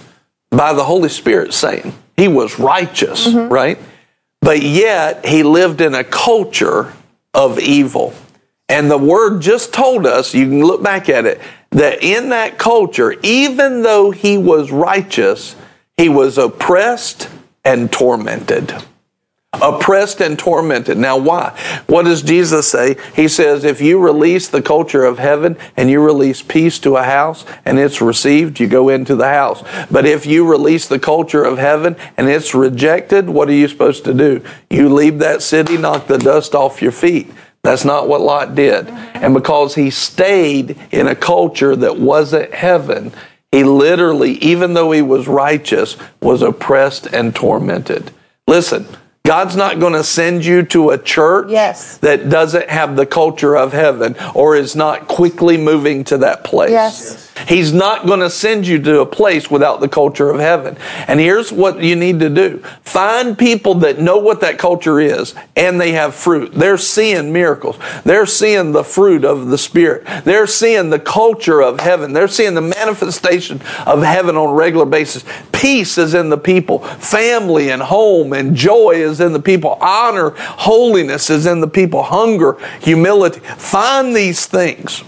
[0.49, 3.51] by the Holy Spirit saying he was righteous, mm-hmm.
[3.51, 3.79] right?
[4.41, 6.93] But yet he lived in a culture
[7.33, 8.13] of evil.
[8.67, 11.41] And the word just told us, you can look back at it,
[11.71, 15.55] that in that culture, even though he was righteous,
[15.97, 17.29] he was oppressed
[17.65, 18.73] and tormented
[19.53, 20.97] oppressed and tormented.
[20.97, 21.57] Now, why?
[21.87, 22.97] What does Jesus say?
[23.15, 27.03] He says, if you release the culture of heaven and you release peace to a
[27.03, 29.63] house and it's received, you go into the house.
[29.89, 34.05] But if you release the culture of heaven and it's rejected, what are you supposed
[34.05, 34.43] to do?
[34.69, 37.31] You leave that city, knock the dust off your feet.
[37.61, 38.87] That's not what Lot did.
[38.87, 43.11] And because he stayed in a culture that wasn't heaven,
[43.51, 48.11] he literally, even though he was righteous, was oppressed and tormented.
[48.47, 48.87] Listen,
[49.29, 51.99] God's not going to send you to a church yes.
[51.99, 56.71] that doesn't have the culture of heaven or is not quickly moving to that place.
[56.71, 57.28] Yes.
[57.47, 60.77] He's not going to send you to a place without the culture of heaven.
[61.07, 62.59] And here's what you need to do.
[62.81, 66.53] Find people that know what that culture is and they have fruit.
[66.53, 67.77] They're seeing miracles.
[68.03, 70.05] They're seeing the fruit of the Spirit.
[70.23, 72.13] They're seeing the culture of heaven.
[72.13, 75.23] They're seeing the manifestation of heaven on a regular basis.
[75.51, 76.79] Peace is in the people.
[76.79, 79.77] Family and home and joy is in the people.
[79.81, 82.03] Honor, holiness is in the people.
[82.03, 83.39] Hunger, humility.
[83.39, 85.03] Find these things.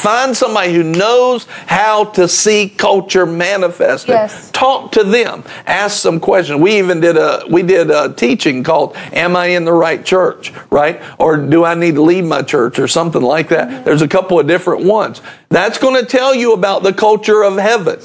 [0.00, 4.08] Find somebody who knows how to see culture manifested.
[4.08, 4.50] Yes.
[4.50, 5.44] Talk to them.
[5.66, 6.58] Ask some questions.
[6.58, 10.54] We even did a we did a teaching called "Am I in the right church?"
[10.70, 11.02] Right?
[11.18, 13.68] Or do I need to leave my church or something like that?
[13.68, 13.84] Mm-hmm.
[13.84, 15.20] There's a couple of different ones.
[15.50, 18.00] That's going to tell you about the culture of heaven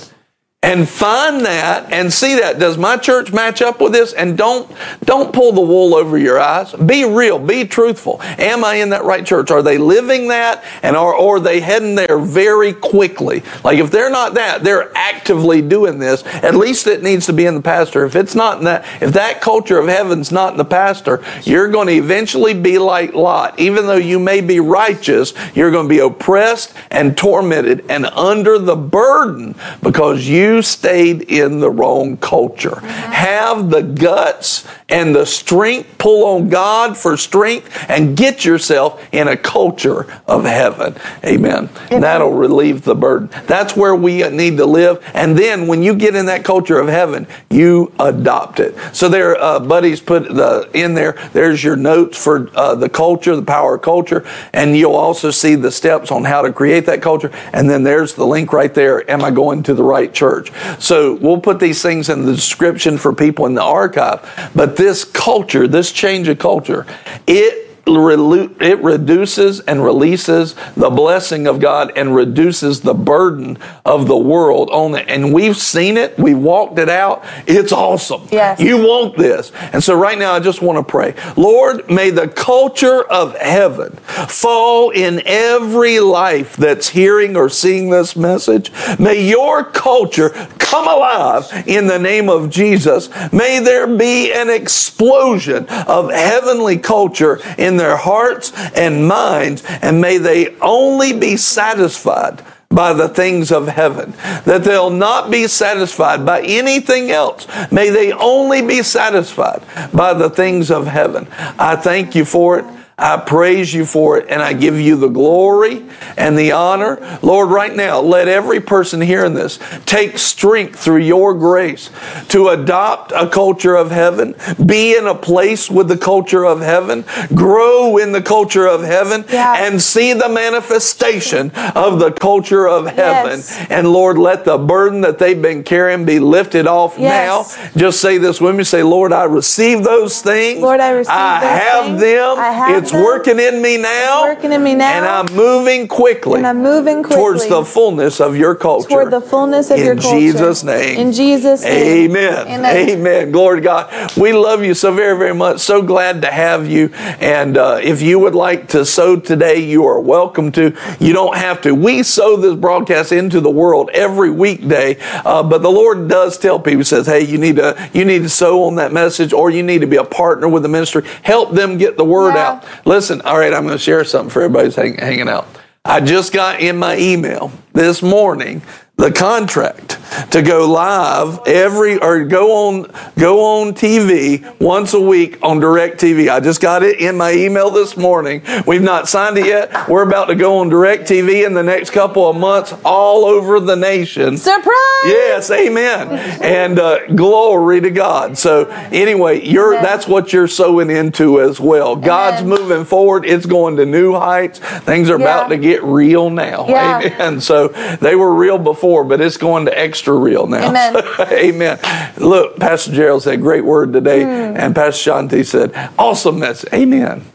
[0.65, 2.57] and find that and see that.
[2.57, 4.13] Does my church match up with this?
[4.13, 4.69] And don't
[5.01, 6.73] don't pull the wool over your eyes.
[6.73, 7.37] Be real.
[7.37, 8.19] Be truthful.
[8.21, 9.51] Am i in that right church?
[9.51, 10.63] Are they living that?
[10.81, 13.43] And are, or are they heading there very quickly?
[13.63, 16.25] Like if they're not that they're actively doing this.
[16.25, 18.03] At least it needs to be in the pastor.
[18.03, 21.69] If it's not in that if that culture of heaven's not in the pastor you're
[21.69, 23.59] going to eventually be like lot.
[23.59, 28.57] Even though you may be righteous you're going to be oppressed and tormented and under
[28.57, 29.53] the burden
[29.83, 32.79] because you you stayed in the wrong culture.
[32.79, 39.27] Have the guts and the strength, pull on God for strength, and get yourself in
[39.27, 40.95] a culture of heaven.
[41.23, 41.69] Amen.
[41.87, 42.01] Amen.
[42.01, 43.29] That'll relieve the burden.
[43.47, 45.03] That's where we need to live.
[45.13, 48.75] And then when you get in that culture of heaven, you adopt it.
[48.93, 51.13] So there, uh, buddies put the in there.
[51.33, 55.55] There's your notes for uh, the culture, the power of culture, and you'll also see
[55.55, 57.31] the steps on how to create that culture.
[57.51, 59.09] And then there's the link right there.
[59.09, 60.34] Am I going to the right church?
[60.79, 64.51] So we'll put these things in the description for people in the archive.
[64.55, 66.85] But this culture, this change of culture,
[67.27, 74.17] it it reduces and releases the blessing of God and reduces the burden of the
[74.17, 75.07] world on it.
[75.07, 77.23] And we've seen it, we walked it out.
[77.45, 78.27] It's awesome.
[78.31, 78.59] Yes.
[78.59, 79.51] You want this.
[79.73, 81.13] And so right now I just want to pray.
[81.35, 88.15] Lord, may the culture of heaven fall in every life that's hearing or seeing this
[88.15, 88.71] message.
[88.99, 93.09] May your culture come alive in the name of Jesus.
[93.31, 100.17] May there be an explosion of heavenly culture in their hearts and minds, and may
[100.17, 104.11] they only be satisfied by the things of heaven,
[104.43, 107.47] that they'll not be satisfied by anything else.
[107.71, 109.61] May they only be satisfied
[109.93, 111.27] by the things of heaven.
[111.31, 112.65] I thank you for it.
[112.97, 115.85] I praise you for it and I give you the glory
[116.15, 117.19] and the honor.
[117.21, 121.89] Lord, right now, let every person hearing this take strength through your grace
[122.29, 124.33] to adopt a culture of heaven,
[124.65, 129.25] be in a place with the culture of heaven, grow in the culture of heaven,
[129.27, 129.65] yeah.
[129.65, 133.39] and see the manifestation of the culture of heaven.
[133.39, 133.67] Yes.
[133.69, 137.57] And Lord, let the burden that they've been carrying be lifted off yes.
[137.57, 137.71] now.
[137.77, 140.61] Just say this with me say, Lord, I receive those things.
[140.61, 141.99] Lord, I receive I have things.
[141.99, 142.39] them.
[142.39, 144.25] I have It's working in me now.
[144.25, 144.91] It's working in me now.
[144.91, 146.37] And I'm moving quickly.
[146.37, 148.89] And I'm moving quickly towards the fullness of your culture.
[148.89, 150.15] Toward the fullness of in your culture.
[150.15, 150.99] In Jesus' name.
[150.99, 152.11] In Jesus' name.
[152.11, 152.47] Amen.
[152.47, 152.89] Amen.
[152.89, 153.31] Amen.
[153.31, 154.15] Glory to God.
[154.17, 155.61] We love you so very, very much.
[155.61, 156.91] So glad to have you.
[156.93, 160.75] And uh, if you would like to sow today, you are welcome to.
[160.99, 161.73] You don't have to.
[161.73, 166.59] We sow this broadcast into the world every weekday, uh, but the Lord does tell
[166.59, 169.63] people, says, "Hey, you need to you need to sow on that message, or you
[169.63, 171.03] need to be a partner with the ministry.
[171.23, 172.47] Help them get the word yeah.
[172.47, 175.47] out." Listen, all right, I'm going to share something for everybody who's hang, hanging out.
[175.83, 178.63] I just got in my email this morning
[178.97, 179.97] the contract
[180.31, 182.89] to go live every or go on
[183.19, 186.29] go on TV once a week on DirecTV.
[186.29, 188.41] I just got it in my email this morning.
[188.65, 189.89] We've not signed it yet.
[189.89, 193.75] We're about to go on DirecTV in the next couple of months all over the
[193.75, 194.37] nation.
[194.37, 194.71] Surprise!
[195.03, 196.09] Yes, amen.
[196.41, 198.37] And uh, glory to God.
[198.37, 199.83] So anyway, you're amen.
[199.83, 201.93] that's what you're sowing into as well.
[201.93, 202.05] Amen.
[202.05, 203.25] God's moving forward.
[203.25, 204.59] It's going to new heights.
[204.59, 205.25] Things are yeah.
[205.25, 206.65] about to get real now.
[206.69, 207.01] Yeah.
[207.01, 207.41] Amen.
[207.41, 207.67] So
[207.99, 210.69] they were real before before, but it's going to extra real now.
[210.69, 210.95] Amen.
[211.19, 211.79] Amen.
[212.17, 214.21] Look, Pastor Gerald said, great word today.
[214.21, 214.57] Mm.
[214.57, 216.71] And Pastor Shanti said, awesome message.
[216.71, 217.25] Amen.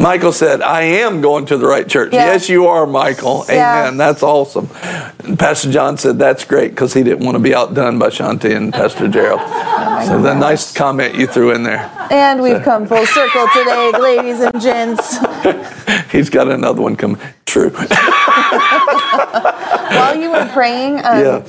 [0.00, 2.12] Michael said, I am going to the right church.
[2.12, 2.26] Yeah.
[2.26, 3.44] Yes, you are, Michael.
[3.48, 3.96] Amen.
[3.96, 4.68] That's awesome.
[5.24, 8.54] And Pastor John said, That's great because he didn't want to be outdone by Shanti
[8.56, 9.40] and Pastor Gerald.
[9.90, 11.90] Oh so the nice comment you threw in there.
[12.12, 12.62] And we've so.
[12.62, 15.18] come full circle today, ladies and gents.
[16.12, 17.20] He's got another one coming.
[17.48, 17.70] True.
[19.90, 21.42] While you were praying, um, yeah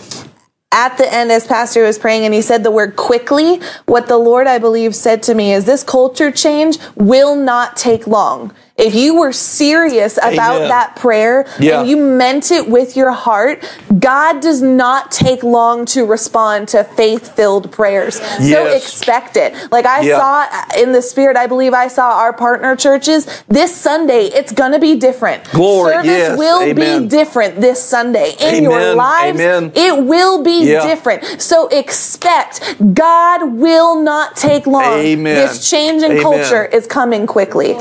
[0.71, 4.17] at the end as pastor was praying and he said the word quickly what the
[4.17, 8.95] lord i believe said to me is this culture change will not take long if
[8.95, 10.69] you were serious about Amen.
[10.69, 11.81] that prayer yeah.
[11.81, 13.63] and you meant it with your heart,
[13.99, 18.19] God does not take long to respond to faith filled prayers.
[18.19, 18.51] Yes.
[18.51, 19.71] So expect it.
[19.71, 20.17] Like I yeah.
[20.17, 24.25] saw uh, in the spirit, I believe I saw our partner churches this Sunday.
[24.25, 25.43] It's going to be different.
[25.51, 25.93] Glory.
[25.93, 26.37] Service yes.
[26.37, 27.03] will Amen.
[27.03, 28.35] be different this Sunday.
[28.39, 28.63] In Amen.
[28.63, 29.71] your lives, Amen.
[29.75, 30.85] it will be yeah.
[30.85, 31.41] different.
[31.41, 34.99] So expect God will not take long.
[34.99, 35.35] Amen.
[35.35, 37.75] This change in culture is coming quickly.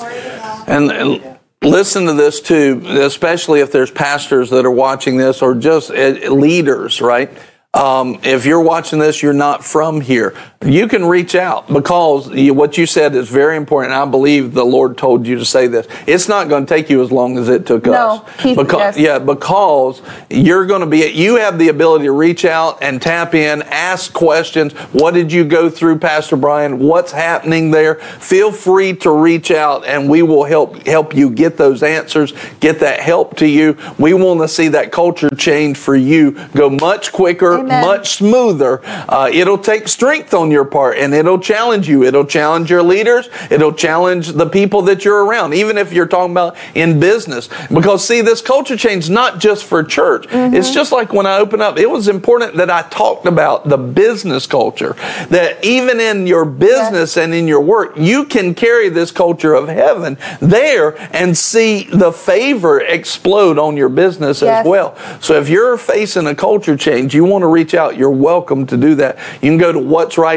[0.67, 5.55] And, and listen to this too, especially if there's pastors that are watching this or
[5.55, 7.31] just uh, leaders, right?
[7.75, 10.35] Um, if you're watching this, you're not from here.
[10.67, 13.95] You can reach out because you, what you said is very important.
[13.95, 15.87] I believe the Lord told you to say this.
[16.05, 18.43] It's not going to take you as long as it took no, us.
[18.43, 18.99] because, yes.
[18.99, 23.35] Yeah, because you're going to be, you have the ability to reach out and tap
[23.35, 24.73] in, ask questions.
[24.93, 26.81] What did you go through, Pastor Brian?
[26.81, 27.95] What's happening there?
[27.95, 32.81] Feel free to reach out and we will help, help you get those answers, get
[32.81, 33.79] that help to you.
[33.97, 37.85] We want to see that culture change for you go much quicker Amen.
[37.85, 38.81] much smoother.
[38.85, 42.05] Uh, it'll take strength on your part and it'll challenge you.
[42.05, 43.29] It'll challenge your leaders.
[43.51, 47.49] It'll challenge the people that you're around, even if you're talking about in business.
[47.73, 50.27] Because see, this culture change is not just for church.
[50.27, 50.55] Mm-hmm.
[50.55, 53.79] It's just like when I open up, it was important that I talked about the
[53.79, 54.95] business culture.
[55.31, 57.25] That even in your business yes.
[57.25, 62.13] and in your work, you can carry this culture of heaven there and see the
[62.13, 64.61] favor explode on your business yes.
[64.61, 64.97] as well.
[65.21, 68.77] So if you're facing a culture change, you want to reach out, you're welcome to
[68.77, 69.19] do that.
[69.43, 69.79] You can go to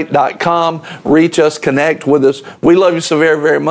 [0.10, 2.42] what'sright.com, reach us, connect with us.
[2.62, 3.60] We love you so very, very much.